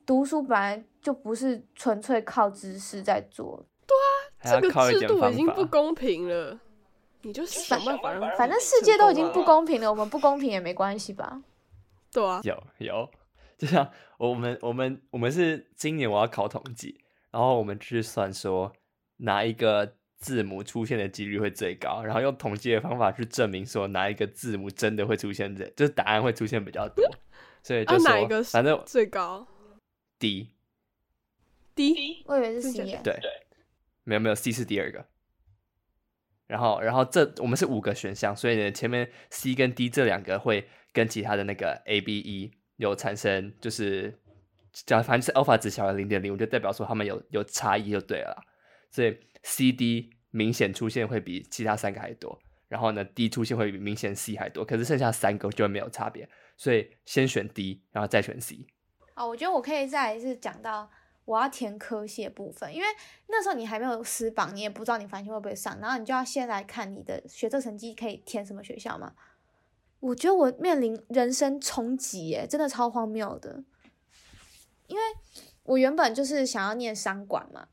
[0.05, 3.65] 读书本来就不是纯粹靠知识在做。
[3.87, 6.59] 对啊，这个制度已经不公平了。
[7.21, 11.41] 你就想办法让，反正世界都已经不公平了，我们不公平也没关系吧？
[12.11, 13.09] 对啊，有有。
[13.57, 18.71] 就像我们我们我们是今年我要考统计，然后我们去算说
[19.17, 27.03] 哪一个字母出现的几率会最高，然后用统计的方法去证明说哪一个字母真的会出现在，就是答案会出现比较多。
[27.61, 29.45] 所以就说反正最高
[30.17, 30.51] D
[31.75, 32.99] D，我以为是 C。
[33.03, 33.19] 对，
[34.05, 35.05] 没有没有 C 是第二个。
[36.49, 42.51] 然后然后这我们是五个选项，所以呢前面 C 跟 D 这两个会跟其他的那个 A B E。
[42.79, 44.17] 有产生就是，
[44.71, 48.41] 假反正是 alpha 值小于零点零，我就代表说他们有有差异就对了。
[48.89, 56.29] 所以 C D 明显出现会比其他三个还多，然后呢 D 出现会比明显 C 还多，可是剩下三个就没有差别。
[56.55, 58.65] 所以先选 D，然后再选 C。
[59.13, 60.89] 好，我觉得我可以再是讲到
[61.29, 62.87] 我要填科系的部分，因为
[63.27, 69.13] 那时候你还没有私榜，你也不知道你繁星会不会上，然后你就要先来看你的学测成绩可以填什么学校嘛。
[69.99, 73.63] 我觉得我面临人生冲击，耶，真的超荒谬的。
[74.87, 75.03] 因为
[75.65, 77.67] 我原本就是想要念商管嘛，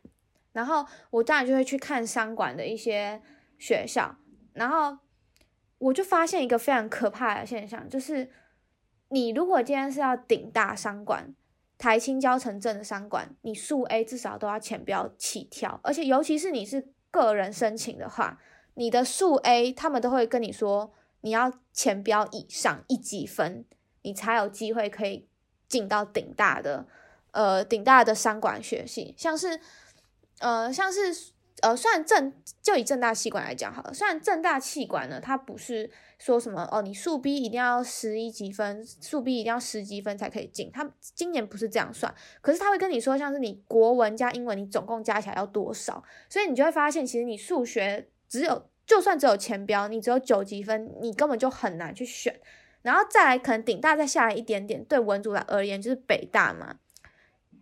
[0.53, 3.23] 然后我当然就会去看商管的一些
[3.57, 4.17] 学校，
[4.53, 4.99] 然后
[5.79, 8.31] 我就发现一个非常可怕的现象，就是
[9.09, 11.35] 你如果今天是要顶大商管、
[11.79, 18.41] 台青交城镇的商管，你数 A 至少都要前标起跳，而且尤其是你是个人申请的话，
[18.75, 20.93] 你的数 A 他们都会跟你说。
[21.23, 23.65] 你要前标以上一级分，
[24.03, 25.27] 你才有机会可以
[25.67, 26.87] 进到顶大的，
[27.33, 29.59] 呃，顶大的商管学系，像是，
[30.39, 48.69] 呃，像是，呃，虽然正就以正大气管来讲好了，虽然正大气管呢，它不是说什么哦，你数 B 一定要十一级分，数 B 一定要十级分才可以进，他今年不是这样算，可是他会跟你说，像是你国文加英文，你总共加起来要多少，所以你就会发现，其实你数学只有。
[48.87, 52.39] 就算只有前标，你只有九级分，你根本就很难去选。
[52.83, 56.77] 然后再来，可能顶大再下来一点点，对文组来而言就是北大嘛。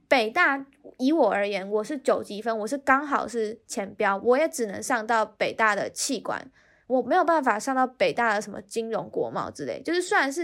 [0.06, 0.66] 北大
[0.98, 6.52] 以我而言，我是九级分，我是刚好是前标，我也只能上到北大的气管，
[6.86, 9.82] 我没有办法上到北大的什么金融、国贸之类。
[9.82, 10.42] 就是虽然是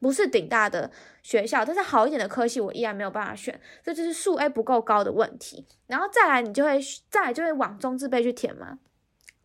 [0.00, 0.90] 不是顶大的
[1.22, 5.66] 学校，但是好一点的科系我依然没有办法选，这就是数 A 不够高的问题。
[5.86, 8.78] 然后再来，你就会再来就会往中字辈去填嘛。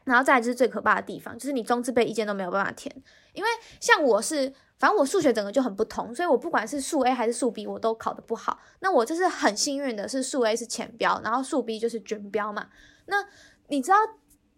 [0.03, 2.95] 然后再来就是最可怕的地方，就是你中字辈意见都没有办法填，
[3.33, 3.49] 因为
[3.81, 4.47] 像我是，
[4.79, 8.57] 反正我数学整个就很不同，所以我不管是数 A 还是数 B，我都考得不好。
[8.79, 12.69] 那我就是很幸运的是数 A 是前标，然后数 B 就是均标嘛。
[13.07, 13.17] 那
[13.67, 13.97] 你知道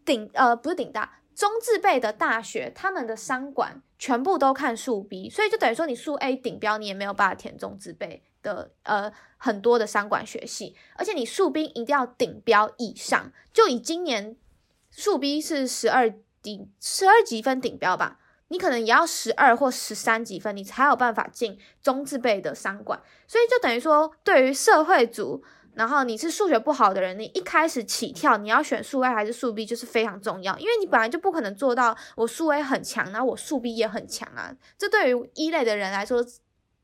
[0.05, 14.35] 顶呃不是顶大中字辈的大学，他们的商管全部都看数 B，所以就等于说你数 A 顶标，你也没有办法填中字辈的呃很多的商管学系，而且你数 B 一定要顶标以上，就以今年。
[14.91, 18.19] 数 B 是十二顶十二级分顶标吧，
[18.49, 23.01] 你可能也要十二或十三级分，你才有办法进中字辈的商管。
[23.27, 25.41] 所以就等于说，对于社会组，
[25.73, 36.25] 然后你是数学不好的人，你一开始起跳，你要选数 A 还是数 B 就是非常重要，因为你本来就不可能做到我数 A 很强，然后我数 B 也很强啊，这对于一类的人来说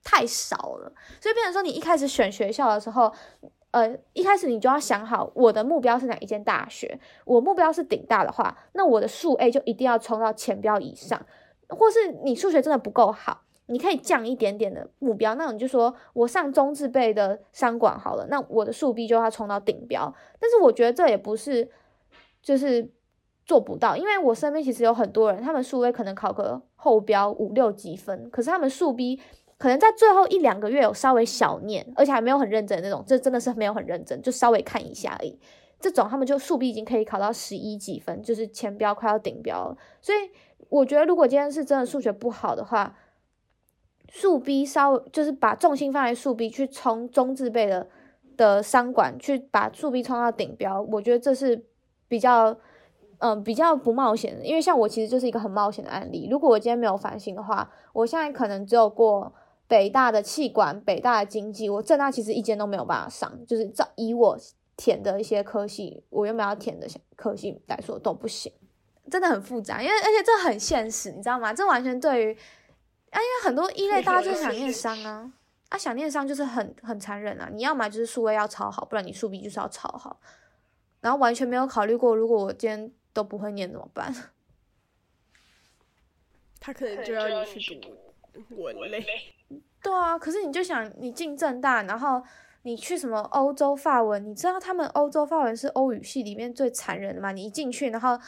[0.03, 0.93] 太少了。
[1.19, 3.13] 所以变成说，你一开始选学校的时候。
[3.71, 6.97] 呃，一开始你就要想好，我的目标是哪一间大学。
[7.25, 11.21] 我目标是顶大的话，那我的数 A 就一定要冲到前标以上。
[11.67, 15.35] 或是你数学真的不够好，你可以降一点点的目标。
[15.35, 20.13] 那你就说我上中字辈的商管好了，那我的数 B 就要冲到顶标。
[20.39, 21.69] 但是我觉得这也不是
[22.41, 22.89] 就是
[23.45, 29.19] 做不到，因为我身边其实有很多人，他们数 A 可能考个后标五六级分，可是他们数 B。
[29.57, 35.39] 可能在最后一两个月有稍微小念，而且还没有很认真的那种，这真的是没有很认真，就稍微看一下而已。
[35.79, 39.77] 这种他们就速 B 已经可以考到十一几分，就是前标快要顶标了。
[40.01, 40.17] 所以
[40.67, 42.97] 我觉得，如果今天是真的数学不好的话，
[44.11, 47.87] 速 B 稍微就是把重心放在速 B 去冲中字辈的
[48.37, 51.65] 的商管，去把速 B 冲到顶标，我觉得这是
[52.07, 52.55] 比较
[53.17, 54.45] 嗯比较不冒险的。
[54.45, 56.27] 因为像我其实就是一个很冒险的案例。
[56.29, 59.33] 如果我今天没有反省的话，我现在可能只有过
[59.67, 64.37] 北大的气管、北大的经济，我正大其实一间都没有办法上，就是照以我
[64.77, 68.51] 填的一些科系，我原本要填的科系来说都不行，
[69.09, 69.81] 真的很复杂。
[69.81, 71.53] 因为而且这很现实，你知道吗？
[71.53, 72.37] 这完全对于。
[73.15, 75.31] 啊，因为很多一类大家就想念商啊，
[75.69, 77.49] 啊，想念商就是很很残忍啊。
[77.49, 80.19] 你要么就是数位要超好，不然你数 B 就是要超好，
[80.99, 84.13] 然后完全没有考虑过，如果我今天都不会念怎么办？
[86.59, 87.97] 他可能就要你去读
[88.49, 89.05] 文类。
[89.81, 92.21] 对啊，可是你就想你进正大，然后
[92.63, 97.31] 你去什么欧洲法文，你知道他们欧洲法文是欧语系里面最残忍的吗？
[97.31, 98.19] 你一进去，然后。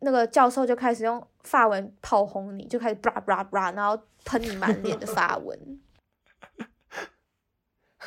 [0.00, 5.58] 那个教授就开始用法文炮轰你，就开始叭叭叭，然后喷你满脸的法文。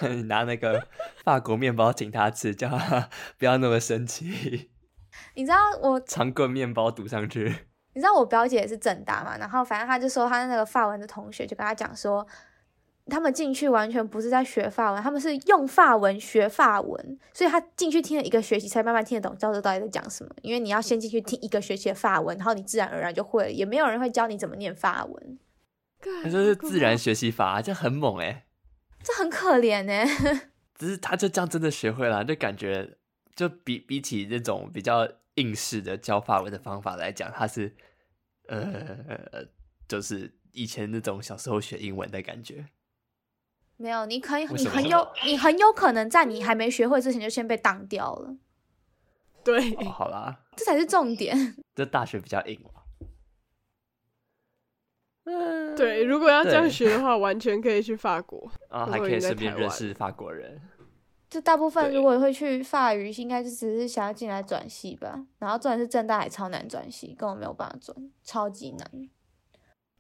[0.02, 0.88] 你 拿那个
[1.24, 4.72] 法国面包请他吃，叫他 不要那么生气。
[5.36, 7.68] 你知道我 长棍面包堵上去。
[7.94, 12.26] 你知道我表姐也是正大嘛，然后反正他就说他那个法文的同学就跟他讲说。
[13.12, 20.34] 他们进去完全不是在学法文，他们是用法文学法文，所以他进去听了一个学期才慢慢听得懂教授到底在讲什么。
[20.42, 25.40] 因为你要先进去听一个学期的法文，然后你自然而然就会了，也没有人会教你怎么念法文。
[26.24, 28.46] 那就是自然学习法，这很猛哎，
[29.04, 30.06] 这很可怜哎。
[30.74, 32.98] 只是他就这样真的学会了，就感觉
[33.36, 37.76] 就比比起那种比较应试的教法文的方法来讲，他是
[38.48, 39.46] 呃，
[39.88, 42.66] 就是以前那种小时候学英文的感觉。
[43.82, 48.36] 没有，你可以，你很有，你很有可能在你还没学会之前就先被挡掉了。
[49.44, 51.56] 对，好啦，这才是重点。
[51.76, 52.70] 这大学比较硬嘛。
[55.26, 60.62] 嗯，对，如果要这样学的话，完全可以去法国啊，还可以顺便认识法国人。
[61.30, 65.26] 就大部分如果会去法语，应该就只是想要进来转系吧。
[65.40, 69.10] 然后转是正大，还超难转系，根本没有办法转，超级难。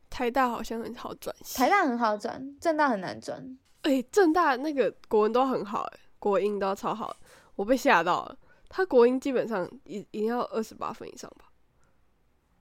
[0.10, 3.58] 台大好像很好转，台大很好转，正大很难转。
[3.82, 7.16] 哎，正大那个国文都很好，哎，国英都超好，
[7.56, 8.38] 我被吓到了。
[8.70, 11.52] 他国英基本上一一定要二十八分以上吧，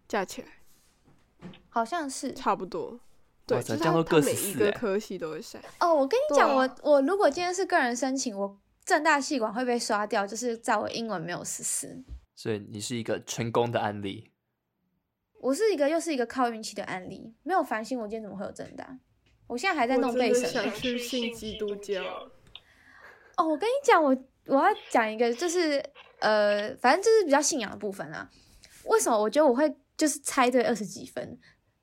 [0.09, 0.49] 加起来
[1.69, 2.99] 好像是差不多。
[3.47, 5.61] 对，这样都各每一个科系都会晒。
[5.81, 12.03] 哦，我跟你讲，我我如果今天是个人申请，我正大系管会被刷掉，就是在我英文没有十四。
[12.35, 14.31] 所以你是一个成功的案例。
[15.41, 18.99] 我是一个又是一个靠运气的案例，没有繁星，我今天怎么会有正大？
[19.51, 20.49] 我现在还在弄背审。
[20.49, 22.01] 想去信基督教。
[23.37, 25.83] 哦，我跟你讲，我我要讲一个，就是
[26.21, 28.31] 呃，反正就是比较信仰的部分啊。
[28.85, 31.37] 为什么我觉得我会就是猜对二十几分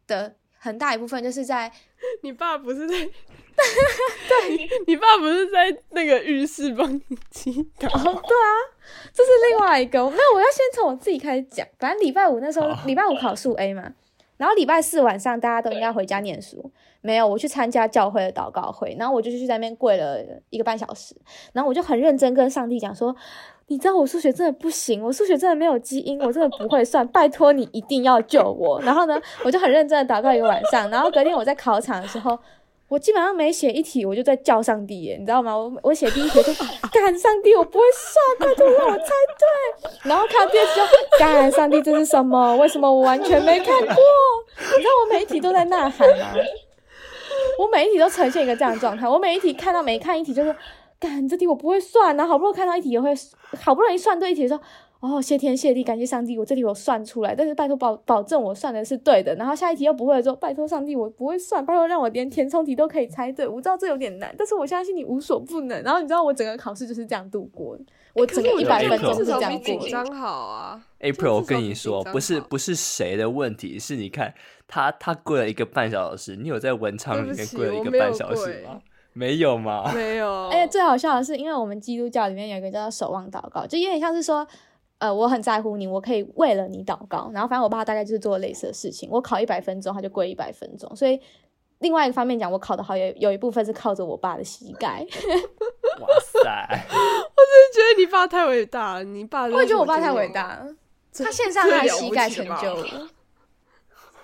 [0.08, 1.70] 的很大一部分，就是在
[2.24, 7.90] 你爸不是在， 对，你爸不是在那个浴室帮你祈祷？
[7.90, 8.50] 对啊，
[9.14, 10.00] 这是另外一个。
[10.10, 11.68] 没有，我要先从我自己开始讲。
[11.78, 13.94] 反正礼拜五那时候，礼拜五考数 A 嘛。
[14.38, 16.72] 然后礼拜四晚上大家都应该回家念书，
[17.08, 21.16] 没有我去参加教会的祷告会，然后我就去在那边跪了一个半小时，
[21.54, 23.16] 然后我就很认真跟上帝讲说，
[23.68, 28.82] 你知道我数学真的不行，我数学真的没有基因，我真的不会算，拜托你一定要救我。
[28.82, 32.38] 然后呢，我就很认真的祷告一个晚上，然后隔天我在考场的时候。
[32.90, 35.54] 我基本上每写一题，我就在叫上帝耶，你知道吗？
[35.54, 36.54] 我我写第一题就
[36.90, 39.92] 干上帝，我不会算，拜托让我猜对。
[40.10, 42.56] 然后看第二题就干上帝，这是什么？
[42.56, 43.96] 为什么我完全没看过？
[44.58, 46.28] 你知道我每一题都在呐喊吗？
[47.60, 49.08] 我每一题都呈现一个这样的状态。
[49.08, 50.56] 我每一题看到每看一题就说
[51.00, 53.14] 干这题我不会算，然后好不容易看到一题也会，
[53.60, 54.62] 好不容易算对一题的时候。
[55.00, 59.36] 哦，谢天谢地，感谢上帝，我这题我算出来，但是拜托保保证我算的是对的。
[59.36, 63.48] 然后下一题又不会的时候，拜托上帝，我不会算，拜托让我连填充题都可以猜对。
[63.48, 65.84] 我知道这有点难，但是我相信你无所不能。
[65.84, 67.78] 然后你知道我整个考试就是这样度过，
[68.16, 69.60] 我整个一百分钟是这样过。
[69.60, 74.34] 紧张好啊，April，我跟你说，不是不是谁的问题，是你看
[74.68, 78.82] 他他跪了一个半小时，你有在文昌里面跪了一个半小时吗？
[79.14, 79.92] 没有吗？
[79.94, 80.48] 没有。
[80.48, 84.48] 而且最好笑的是，因为我们基督教里面有一个叫做守望祷告，就有点像是说。
[85.00, 87.30] 呃，我很在乎你，我可以为了你祷告。
[87.32, 89.08] 然后，反正我爸大概就是做类似的事情。
[89.12, 90.92] 我考一百分钟，他就跪一百分钟。
[90.96, 91.22] 所以，
[91.78, 95.06] 另外一个方面讲，我考得好，有有一部分是靠着我爸的膝盖。
[96.02, 96.40] 哇塞！
[96.42, 99.04] 我真的觉得你爸太伟大了。
[99.04, 100.76] 你爸，我也觉得我爸太伟大了。
[101.14, 103.10] 他献上他的膝盖成就了。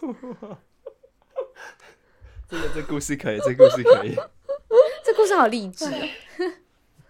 [2.49, 4.15] 真的，这故事可以，这故事可以。
[5.03, 6.09] 这故事好励志哦。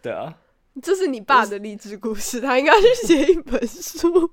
[0.02, 0.38] 对啊，
[0.82, 4.10] 这是你爸的励志故事，他应该去写一本书。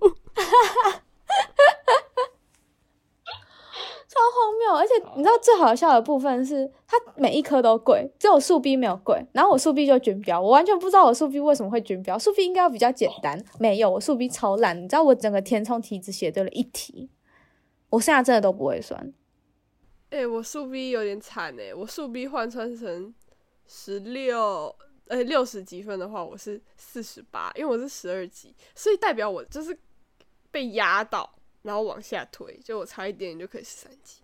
[4.10, 4.74] 超荒谬！
[4.74, 9.24] 而且你知道最好笑的部分是，它每一颗都贵，只有树 B 没有贵。
[9.32, 12.18] 然后我树 B 就均标，我完全不知道我树 B 为什么会均标。
[12.18, 14.76] 树 B 应该要比较简单，没有，我树 B 超烂。
[14.76, 17.08] 你知道我整个填充题只写对了一题，
[17.90, 19.12] 我剩下真的都不会算。
[20.10, 23.14] 哎、我数 B 有点惨哎，我数 B 换算成
[23.68, 24.74] 十六，
[25.06, 29.78] 呃，六十几分的话，我是四十八，因为我是十二级，所以代表我就是
[30.50, 31.32] 被压到，
[31.62, 34.20] 然后往下推，就我差一点点就可以十三级，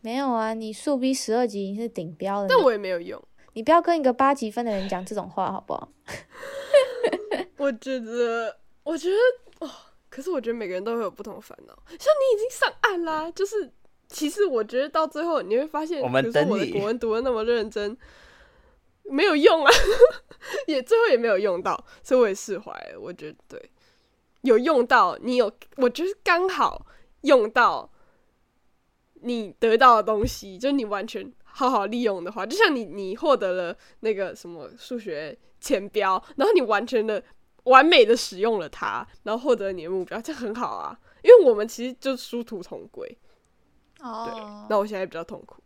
[0.00, 2.46] 没有啊，你速逼十二级已经是顶标了。
[2.48, 3.22] 但我也没有用。
[3.54, 5.88] 你不要跟一个八级分的人讲这种话，好不好？
[7.56, 9.16] 我觉得，我觉得
[9.66, 9.70] 哦，
[10.08, 11.74] 可是我觉得每个人都会有不同的烦恼。
[11.88, 13.72] 像你已经上岸啦，就是
[14.08, 17.96] 其实我觉得到最后你会发现，我们比如说等你我的国文读的那么认真，
[19.02, 19.72] 没有用啊，
[20.68, 23.00] 也最后也没有用到，所以我也释怀了。
[23.00, 23.70] 我觉得对，
[24.42, 26.86] 有用到，你有，我就是刚好
[27.22, 27.90] 用到
[29.14, 37.22] 你得到的东西，就你完全好好利用的话，就像你你获得了那个什么数学前标，然后你完全的
[37.64, 40.98] 完美的使用了它，然后获得你的目标，这很好啊。
[41.22, 43.06] 因为我们其实就殊途同归，
[43.98, 44.06] 对。
[44.06, 45.60] 哦那我现在比较痛苦，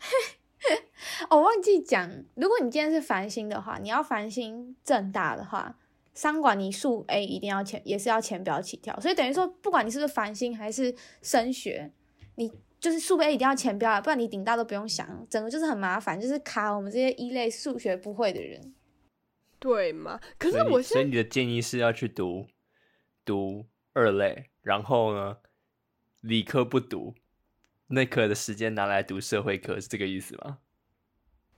[1.30, 5.74] 哦，我忘记讲，如果你今天是繁星的话，你要繁星正大的话，
[6.14, 11.92] 商管你数 A 一定要前，也是要前标起跳，所以等于说，不管你是不是繁星还是升学，
[12.34, 18.74] 你就是数 A 一定要前标啊，不然你顶大都不用想，整个就是很麻烦，就是卡我们这些一类数学不会的人。
[19.58, 20.18] 对吗？
[20.38, 22.46] 可是我现在所以你的建议是要去读
[23.26, 25.36] 读二类，然后呢，
[26.22, 27.14] 理科不读，
[27.88, 30.60] 那科的时间拿来读社会科，是这个意思吗？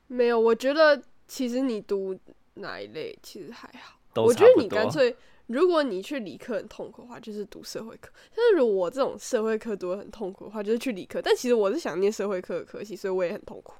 [0.08, 2.18] 没有，我觉得其实你读
[2.54, 4.00] 哪一类其实还好。
[4.12, 5.14] 都我觉得你干脆，
[5.46, 11.20] 如果你去理科很痛苦的话，就是读社会科；但是如果我这种社会科读的很痛苦的话，就是去理科。
[11.20, 13.74] 但其实我是想念社会科的科系，所以我也很痛苦，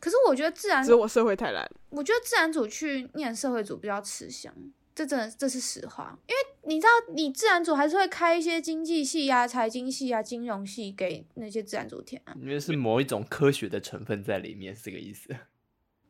[0.00, 1.68] 可是我觉得自然只是我社会太烂。
[1.90, 4.52] 我觉得自然组去念社会组比较吃香，
[4.94, 6.18] 这真的这是实话。
[6.26, 12.34] 因为你知道，你自然组还是会开一些经济系啊、财经系啊、金融系给那些自然组填啊。
[12.40, 15.34] 因为是某一种科学的成分在里面，是这个意思。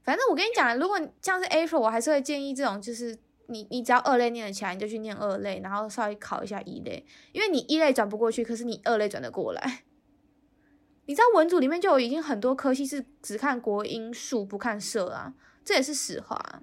[0.05, 9.83] 反正我跟你讲，如果你像是 April，我还是会建议这种，就是你你只要二类念得起来，你就去念二类，然后稍微考一下一类，因为你一类转不过去，可是你二类转得过来。
[11.07, 15.35] 你知道文组里面就有已经很多科系是只看国英数不看社啊，
[15.65, 16.63] 这也是实话啊。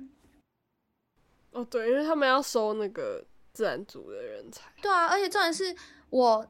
[1.51, 3.23] 哦，对，因为他们要收那个
[3.53, 4.71] 自然组的人才。
[4.81, 5.75] 对啊，而且重点是
[6.09, 6.47] 我，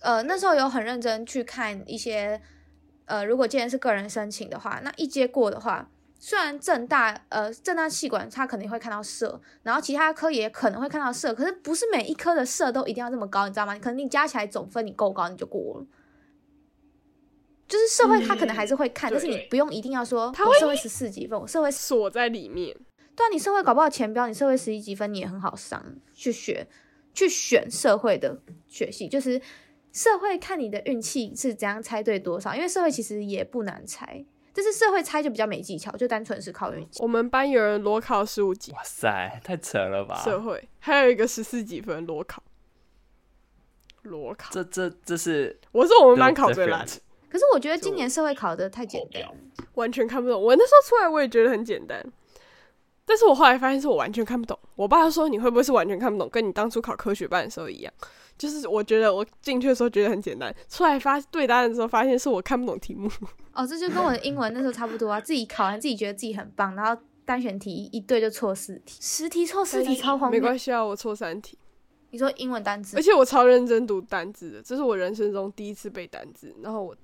[0.00, 2.40] 呃，那时候有很认真去看一些，
[3.04, 13.78] 呃，如果既然是个人申请的话，那一阶过的话，虽然正大，呃，正大气管它肯定会看到社，然后其他科也可能会看到社，可是不是每一科的社都一定要这么高，你知道吗？
[13.78, 15.86] 可能你加起来总分你够高你就过了。
[17.68, 22.74] 就是社会，他可能还是会看，但是你不用一定要说，我社会十四几分，我社会锁在里面，
[23.14, 26.66] 对啊，你社会搞不好前标，你社会十一积分，你也很好上去学，
[27.12, 29.40] 去选社会的学系，就是
[29.92, 34.24] 社会看你的运气是怎样猜对多少，因为社会其实也不难猜，
[34.58, 37.00] 但是社会猜就比较没技巧，就单纯是靠运气。
[37.00, 40.20] 我们班有人裸考十五级哇塞，太扯了吧！
[40.24, 42.42] 社会，还有一个十四几分裸考。
[44.02, 46.84] 裸考，这这这是我是我们班考最烂，
[47.30, 49.34] 可是我觉得今年社会考的太简单了，
[49.74, 50.42] 完全看不懂。
[50.42, 52.04] 我那时候出来我也觉得很简单，
[53.08, 54.56] 但是我后来发现是我完全看不懂。
[54.76, 57.92] 我爸说你会不会是完全看不懂，跟你当初考科学班的时候一样？
[58.36, 63.10] 就是我觉得我进去的时候觉得很简单，出来发对答案的时候发现是我看不懂题目。
[63.52, 70.38] 哦，这就跟我的英文那时候差不多啊，自己考完自己觉得自己很棒，然后单选题一对就错四题，十题错四题超荒谬。
[70.38, 71.58] 没关系啊，我错三题，
[72.10, 76.54] 你说英文单词而且我超认真读单字的，这是我人生中第一次背单字。
[76.62, 76.96] 然后我，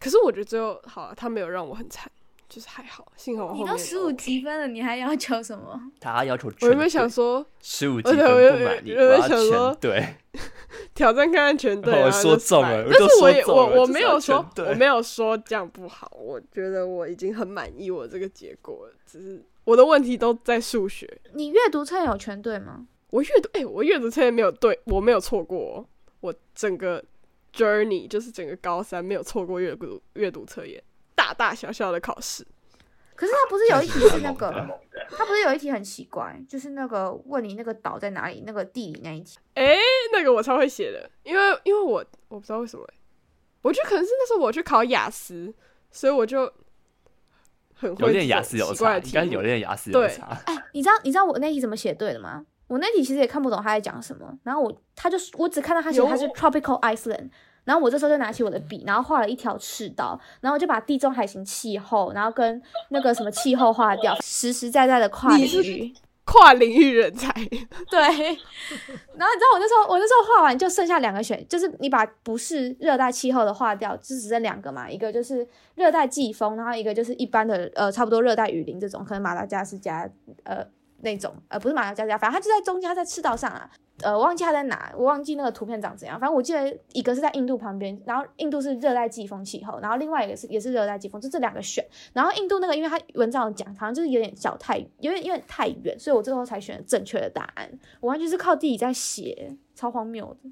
[0.00, 2.10] 可是我觉得最后好了，他没有让我很惨，
[2.50, 5.80] 就是还好，幸好我后面你都十五积分了，你还要求什么？
[6.00, 10.14] 他要求我原本全对想说十五积分我有不满意，有有我要想说全对。
[10.94, 21.08] 挑战看看全对，我说中了我就说但是我也我我没有说我没有说这样不好，我觉得我已经很满意我这个结果了，只是我的问题都在数学。
[21.34, 22.86] 你阅读测验有全对吗？
[23.10, 25.86] 我阅读，哎、我阅读测验没有对，我没有错过哦、
[26.20, 27.02] 我整个
[27.52, 30.80] journey 就是整个高三没有错过阅读阅读测验，
[31.20, 32.46] 大大小小的考试。
[33.14, 34.50] 可是他不是有一题是那个
[35.10, 39.38] 他不是有一题很奇怪，就是那个问你那个岛在哪里，那个地理那一题。
[39.52, 39.76] 哎、
[40.10, 42.94] 那个我超会写的，因为因为我我不知道为什么、欸，
[43.60, 45.52] 我觉得可能是那时候我去考雅思，
[45.90, 46.50] 所以我就
[47.74, 50.40] 很会有点雅思有奇怪的题目应该有点雅思有对差。
[50.46, 52.46] 哎，你知道你知道我那题怎么写对的吗？
[52.68, 57.28] 我那题其实也看不懂他在讲什么，然后我他就我只看到他写他是 tropical island，
[57.64, 65.94] 然后我这时候就拿起我的笔，然后画了一条赤道，然后就把地中海型气候，然后跟那个什么气候划掉， 实实在在的跨领域。
[66.26, 67.28] 跨领域人才。
[67.90, 75.44] 对，然后你知道我那时候我那时候画完就剩下两个选，就是你把不是热带气候的划掉，就只剩两个嘛，一个就是
[75.74, 80.08] 热带季风，然后一个就是一般的呃差不多热带雨林这种，可能马达加斯加
[80.44, 80.64] 呃
[81.00, 83.68] 那种呃不是马达加斯加，反正它就在中间，它在赤道上啊。
[84.02, 86.18] 呃，我忘记它在哪，我忘记那个图片长怎样。
[86.18, 91.84] 反正我记得一个是在印度旁边，然后印度是热带季风气候，然后另外一个是也是热带季风，就这两个选。
[92.12, 97.70] 然后印度那个，因为它文章讲，好像就是有点小太，有点有点太远，所以我最后才选了正确的答案。
[98.00, 100.50] 我完全是靠自己在写，超荒谬的。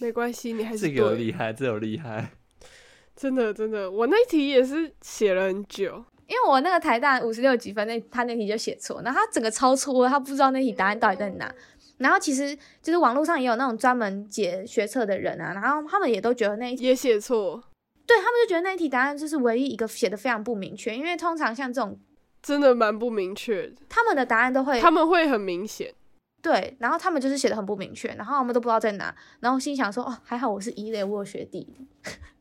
[0.00, 2.30] 没关系，你还是这个有厉害，这有厉害。
[3.14, 6.04] 真的真的，我那题也是写了很久。
[6.28, 11.52] 因为我那个台大五十六几分，那他那题就写错，然后他整个抄错了，他不知道那题答案到底在哪。
[11.98, 17.62] 然后其实就是网络上也有那种专门解学测的人啊，然后他们也都觉得那一题，也写错，
[18.06, 21.98] 对他们就觉得那一题答案就是唯一一个写的非常不明确，因为通常像这种
[22.42, 23.82] 真的蛮不明确的。
[23.88, 25.92] 他们的答案都会他们会很明显，
[26.40, 31.66] 对，然后他们就是写的很不明确，然后我们都不知道在哪，然后心想说哦，还好我是一类，我有学弟，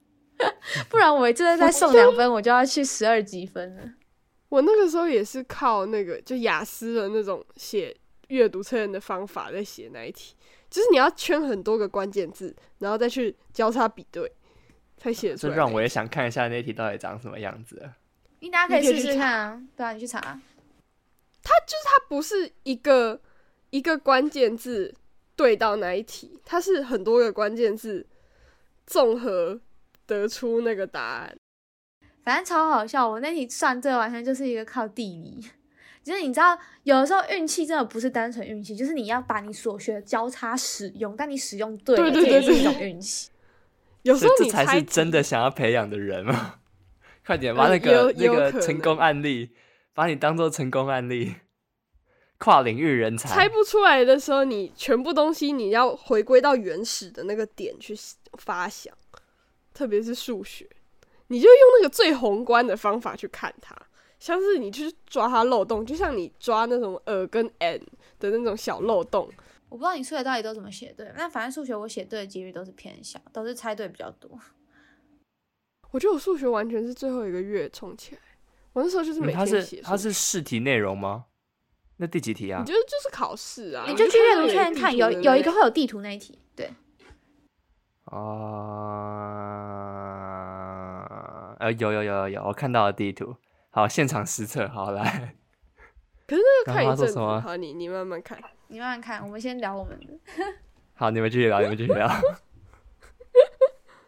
[0.90, 3.82] 不然我真的再送两分，我就要去十二积分了。
[4.50, 7.94] 我那个时候也是靠那个就雅思的那种写
[8.28, 10.36] 阅读测验的方法在写那一题，
[10.70, 14.32] 就是你要圈很多个关键字，然后再去交叉比对，
[14.98, 15.56] 才写得出这来。
[15.56, 17.90] 让我也想看一下那题到底长什么样子。
[18.40, 20.20] 你大家可以试试看啊，对啊，你去查。
[20.20, 23.22] 它就是它不是一个
[23.70, 24.94] 一个关键字
[25.36, 28.06] 对到那一题，它是很多个关键字
[28.86, 29.60] 综合
[30.06, 31.36] 得出那个答案。
[32.24, 35.42] 反正超好笑，我那题算对完全就是一个靠地理，
[36.08, 43.30] 就是你知道，有的时候运气真的不是单纯运气，就是你要把你所学的交叉使用，但你使用对了，对对这也是一种运气。
[44.04, 46.60] 有时候这才是真的想要培养的人嘛！
[47.26, 49.52] 快点把嗯那个、有那个成功案例，
[49.94, 51.36] 把你当做成功案例，
[52.38, 53.28] 跨领域人才。
[53.28, 57.94] 猜不出来的时候，你全部东西你要回归到原始的那个点去
[58.38, 58.96] 发想，
[59.74, 60.66] 特别是数学，
[61.28, 63.76] 你就用那个最宏观的方法去看它，
[64.20, 67.80] 像是你去抓它漏洞，就像你抓那种耳跟 n
[68.20, 69.30] 的那种小漏洞，
[69.70, 74.32] 我不知道你数学到底都怎么写对，但反正数学我写对的几率都是偏小，都是猜对比较多。
[75.92, 78.22] 我觉得我数学完全是最后一个月冲起来，
[78.74, 81.26] 我那时候就是每嗯它天写、是它是试题内容吗？
[81.98, 82.66] 那第几题啊你？
[82.66, 83.86] 觉得就是考试啊？
[83.88, 86.72] 你就去阅读确认看，有有一个会有地图那一题，对，
[88.06, 88.16] 啊，
[91.60, 93.36] 呃，有有有有有，我看到了地图。
[93.78, 95.36] 好，现场实测，好来。
[96.26, 98.36] 可是那个看一阵子，他说什么好，你你慢慢看。
[98.70, 100.20] 你慢慢看，我们先聊我们的。
[100.98, 102.10] 好，你们继续聊，你们继续聊。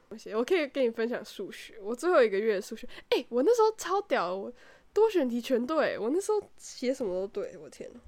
[0.09, 1.75] 我写，我可以跟你分享数学。
[1.83, 4.51] 我最后一个月的数学，哎、我那时候超屌，我
[4.91, 7.99] 多选题全对，我那时候写什么都对，我天呐，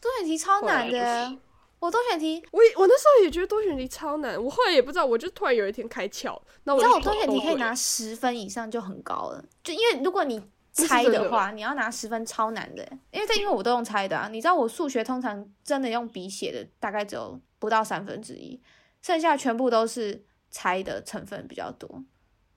[0.00, 1.36] 多选题超难的，
[1.80, 10.40] 我多选题，我也我那时候也觉得多选题超难，我后来也不知道，我就突然有一天开窍，那我知道我多选题可以拿十分以上就很高了，就因为如果你
[10.86, 14.28] 猜的话，你要拿十分超难的，因为这因为我都用猜的啊。
[14.28, 18.60] 你知道我数学通常真的用笔写的大概只有不到三分之一，
[19.02, 22.02] 剩下全部都是猜的成分比较多，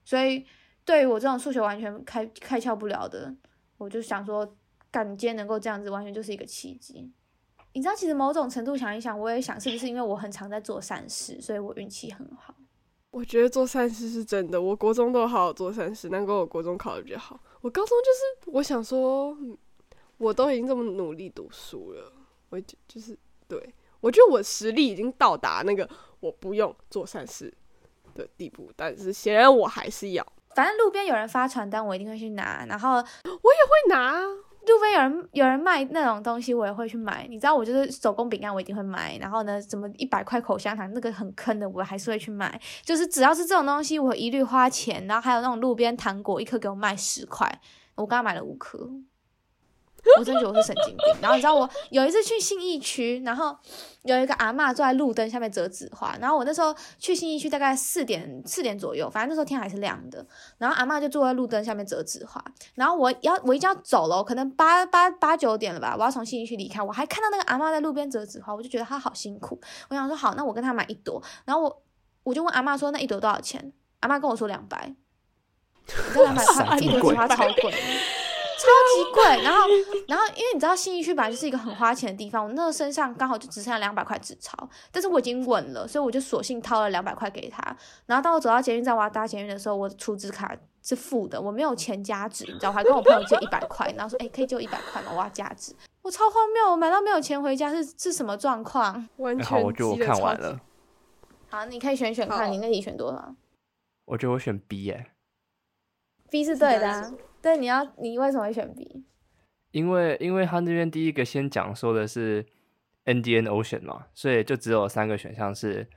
[0.04, 0.46] 所以
[0.84, 3.34] 对于我这种数学完全开开窍不了的，
[3.78, 4.56] 我就想说，
[4.90, 7.12] 干你今天能够这样子，完全就是一个奇迹。
[7.74, 12.54] 你知道，其实某种程度想一想，我也想是不是因为我很常在做善事，所以我运气很好。
[13.12, 17.38] 我觉得做善事是真的，我国中都好好做善事，难怪我国中考的比较好。
[17.60, 19.56] 我高中就是我想说，嗯
[20.16, 22.10] 我都已经这么努力读书了，
[22.48, 25.88] 我就就是对我觉得我实力已经到达那个
[26.20, 27.52] 我不用做善事
[28.14, 32.64] 的地步，但是显然我还是要反正路边有人发传单，我一定会去拿。
[32.66, 34.24] 然后我也会拿啊。
[34.66, 37.26] 路边有人有人卖那种东西，我也会去买。
[37.28, 39.16] 你知道，我就是手工饼干，我一定会买。
[39.18, 42.60] 然后呢，什么一百块口香糖，那个很坑的，我还是会去买。
[42.82, 45.06] 就是只要是这种东西，我一律花钱。
[45.06, 47.60] 然后还有那种路边糖果，一颗给我卖十块，
[47.96, 48.88] 我刚刚买了五颗。
[50.18, 51.06] 我真觉得我是神经病。
[51.20, 53.56] 然后你知道我有一次去信义区，然后
[54.02, 60.26] 有一个阿嬷坐在路灯下面折纸花，然后我那时候去信义区大概四点四点左右，反正那时候天还是亮的，
[60.58, 62.44] 然后阿嬷就坐在路灯下面折纸花，
[62.74, 71.82] 然后我要我已经要走了，可能八八八九点了吧，我要从信义区离开，我还看到那个阿嬷在路边折纸花，我就觉得她好辛苦，我想说好，那我跟她买一朵，然后我
[72.24, 73.72] 我就问阿嬷说那一朵多少钱？
[74.00, 74.92] 阿妈跟我说两百，
[75.86, 77.72] 你知道两百块一朵纸花超贵，
[78.62, 79.42] 超级贵。
[79.42, 79.60] 然后，
[80.08, 84.56] 然后因为你知道信义区本来就是一个很花钱的地方，我那个身上刚好就只剩下两百块纸钞，
[84.90, 87.60] 但是我已经稳了，所以我就索性掏了两百块给他。
[88.06, 95.12] 然后当我走到捷运站我要搭捷运的时候，我的储值卡是负的，我没有钱加值，你知道，我还跟我朋友借一百块，然后说，哎、可以借我一百块吗？
[95.12, 95.74] 我要加值。
[96.02, 99.08] 我超荒谬，我买到没有钱回家是 是什么状况？
[99.18, 100.60] 完全好，我觉得我急得超级看完了，
[101.48, 103.34] 好，你可以选选看，你那题选多少
[104.04, 105.06] 我觉得我选 B 耶
[106.28, 109.04] ，？B 是对的、啊对，你要你为什么会选 B？
[109.72, 112.46] 因为因为他那边第一个先讲说的是
[113.04, 115.88] N D N Ocean 嘛，所以就只有三个选项是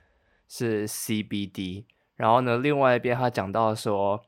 [0.48, 1.86] 是 C、B、D。
[2.16, 4.20] 然后呢，另外一边他讲到说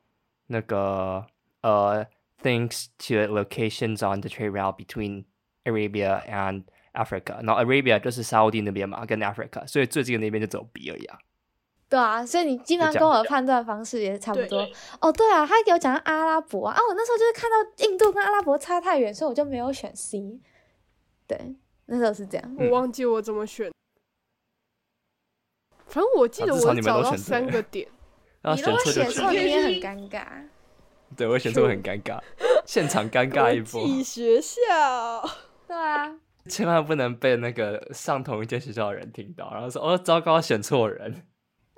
[0.47, 1.27] 那个
[1.63, 2.07] 呃
[2.43, 5.25] ，thanks to locations on the trade route between
[5.65, 11.19] Arabia and Africa，然后 Arabia 就是沙烏地那边嘛，跟 Africa，所以最近那边就走 B 而已啊。
[11.89, 14.67] 对啊，所以你基本上跟我的判断方式也差不多。
[15.01, 20.39] 哦，对啊，他有讲到阿拉伯啊，啊我那时候就是看到印度跟阿拉伯差太远，所以我就没有选 C。
[21.27, 22.57] 对，那时候是这样。
[22.59, 23.71] 我忘记我怎么选。
[25.87, 27.89] 反正我记得我找到三个 点，
[28.43, 30.27] 然后你如果 选错就写错，你也很尴尬。
[31.17, 32.21] 对我选错很尴尬，
[32.67, 34.61] 现场尴 尬一波国，际学校。
[35.67, 36.15] 对啊，
[36.47, 41.27] 千万不能被那个上同一间学校的人听到，然后说哦糟糕选错人，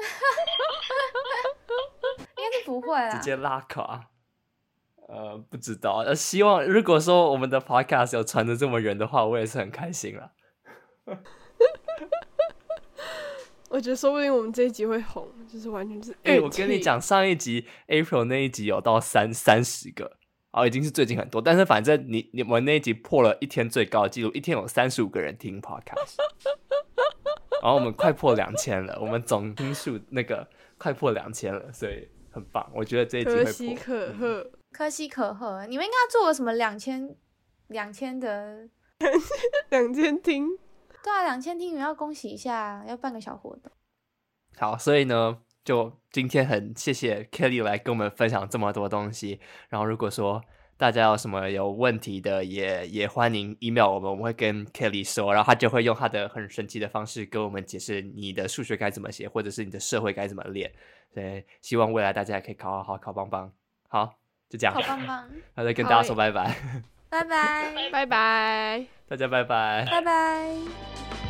[2.37, 3.11] 应该是不会啊。
[3.11, 4.09] 直接拉卡。
[5.09, 10.31] 呃，不知道，呃，希望如果说我们的 podcast 有传的这么远的话，我也是很开心了。
[13.71, 16.17] 我觉得说不定我们这一集会红，就是完全是。
[16.23, 20.17] 哎、我跟你，讲，上一集 April 那一集有到三三十个，
[20.53, 26.15] 哦，已经是最近很多，但是反正你你们那一集破了一天最高的记录，一天有三十五个人听 podcast，
[27.63, 30.49] 然后我们快破两千了，我们总听数那个
[30.79, 33.45] 快破两千了，所以很棒，我觉得这一集会破。
[33.45, 34.51] 可喜可嗯贺。
[34.73, 37.17] 可喜可贺，你们应该要做个什么两千
[37.67, 38.69] 两千的，
[39.71, 40.47] 两千听，
[41.03, 43.73] 对啊，两千听员要恭喜一下，要办个小活动。
[44.57, 49.41] 好，所以呢，就今天很谢谢 Kelly 来跟我们分享这么多东西。
[49.71, 50.41] 然后如果说
[50.81, 60.73] 大家有什么有问题的，也也欢迎 email 我们，我们会跟 Kelly 说，然后他就会用他的很神奇的方式跟我们解释你的数学该怎么写，或者是你的社会该怎么练。
[61.13, 63.53] 所以希望未来大家也可以考好好，考棒棒。
[63.89, 64.15] 好，
[64.49, 66.57] 就这样好，棒棒，那再跟大家说拜拜，
[67.11, 68.87] 拜拜，拜拜。
[69.07, 69.87] 大家拜拜。
[69.91, 71.30] 拜拜。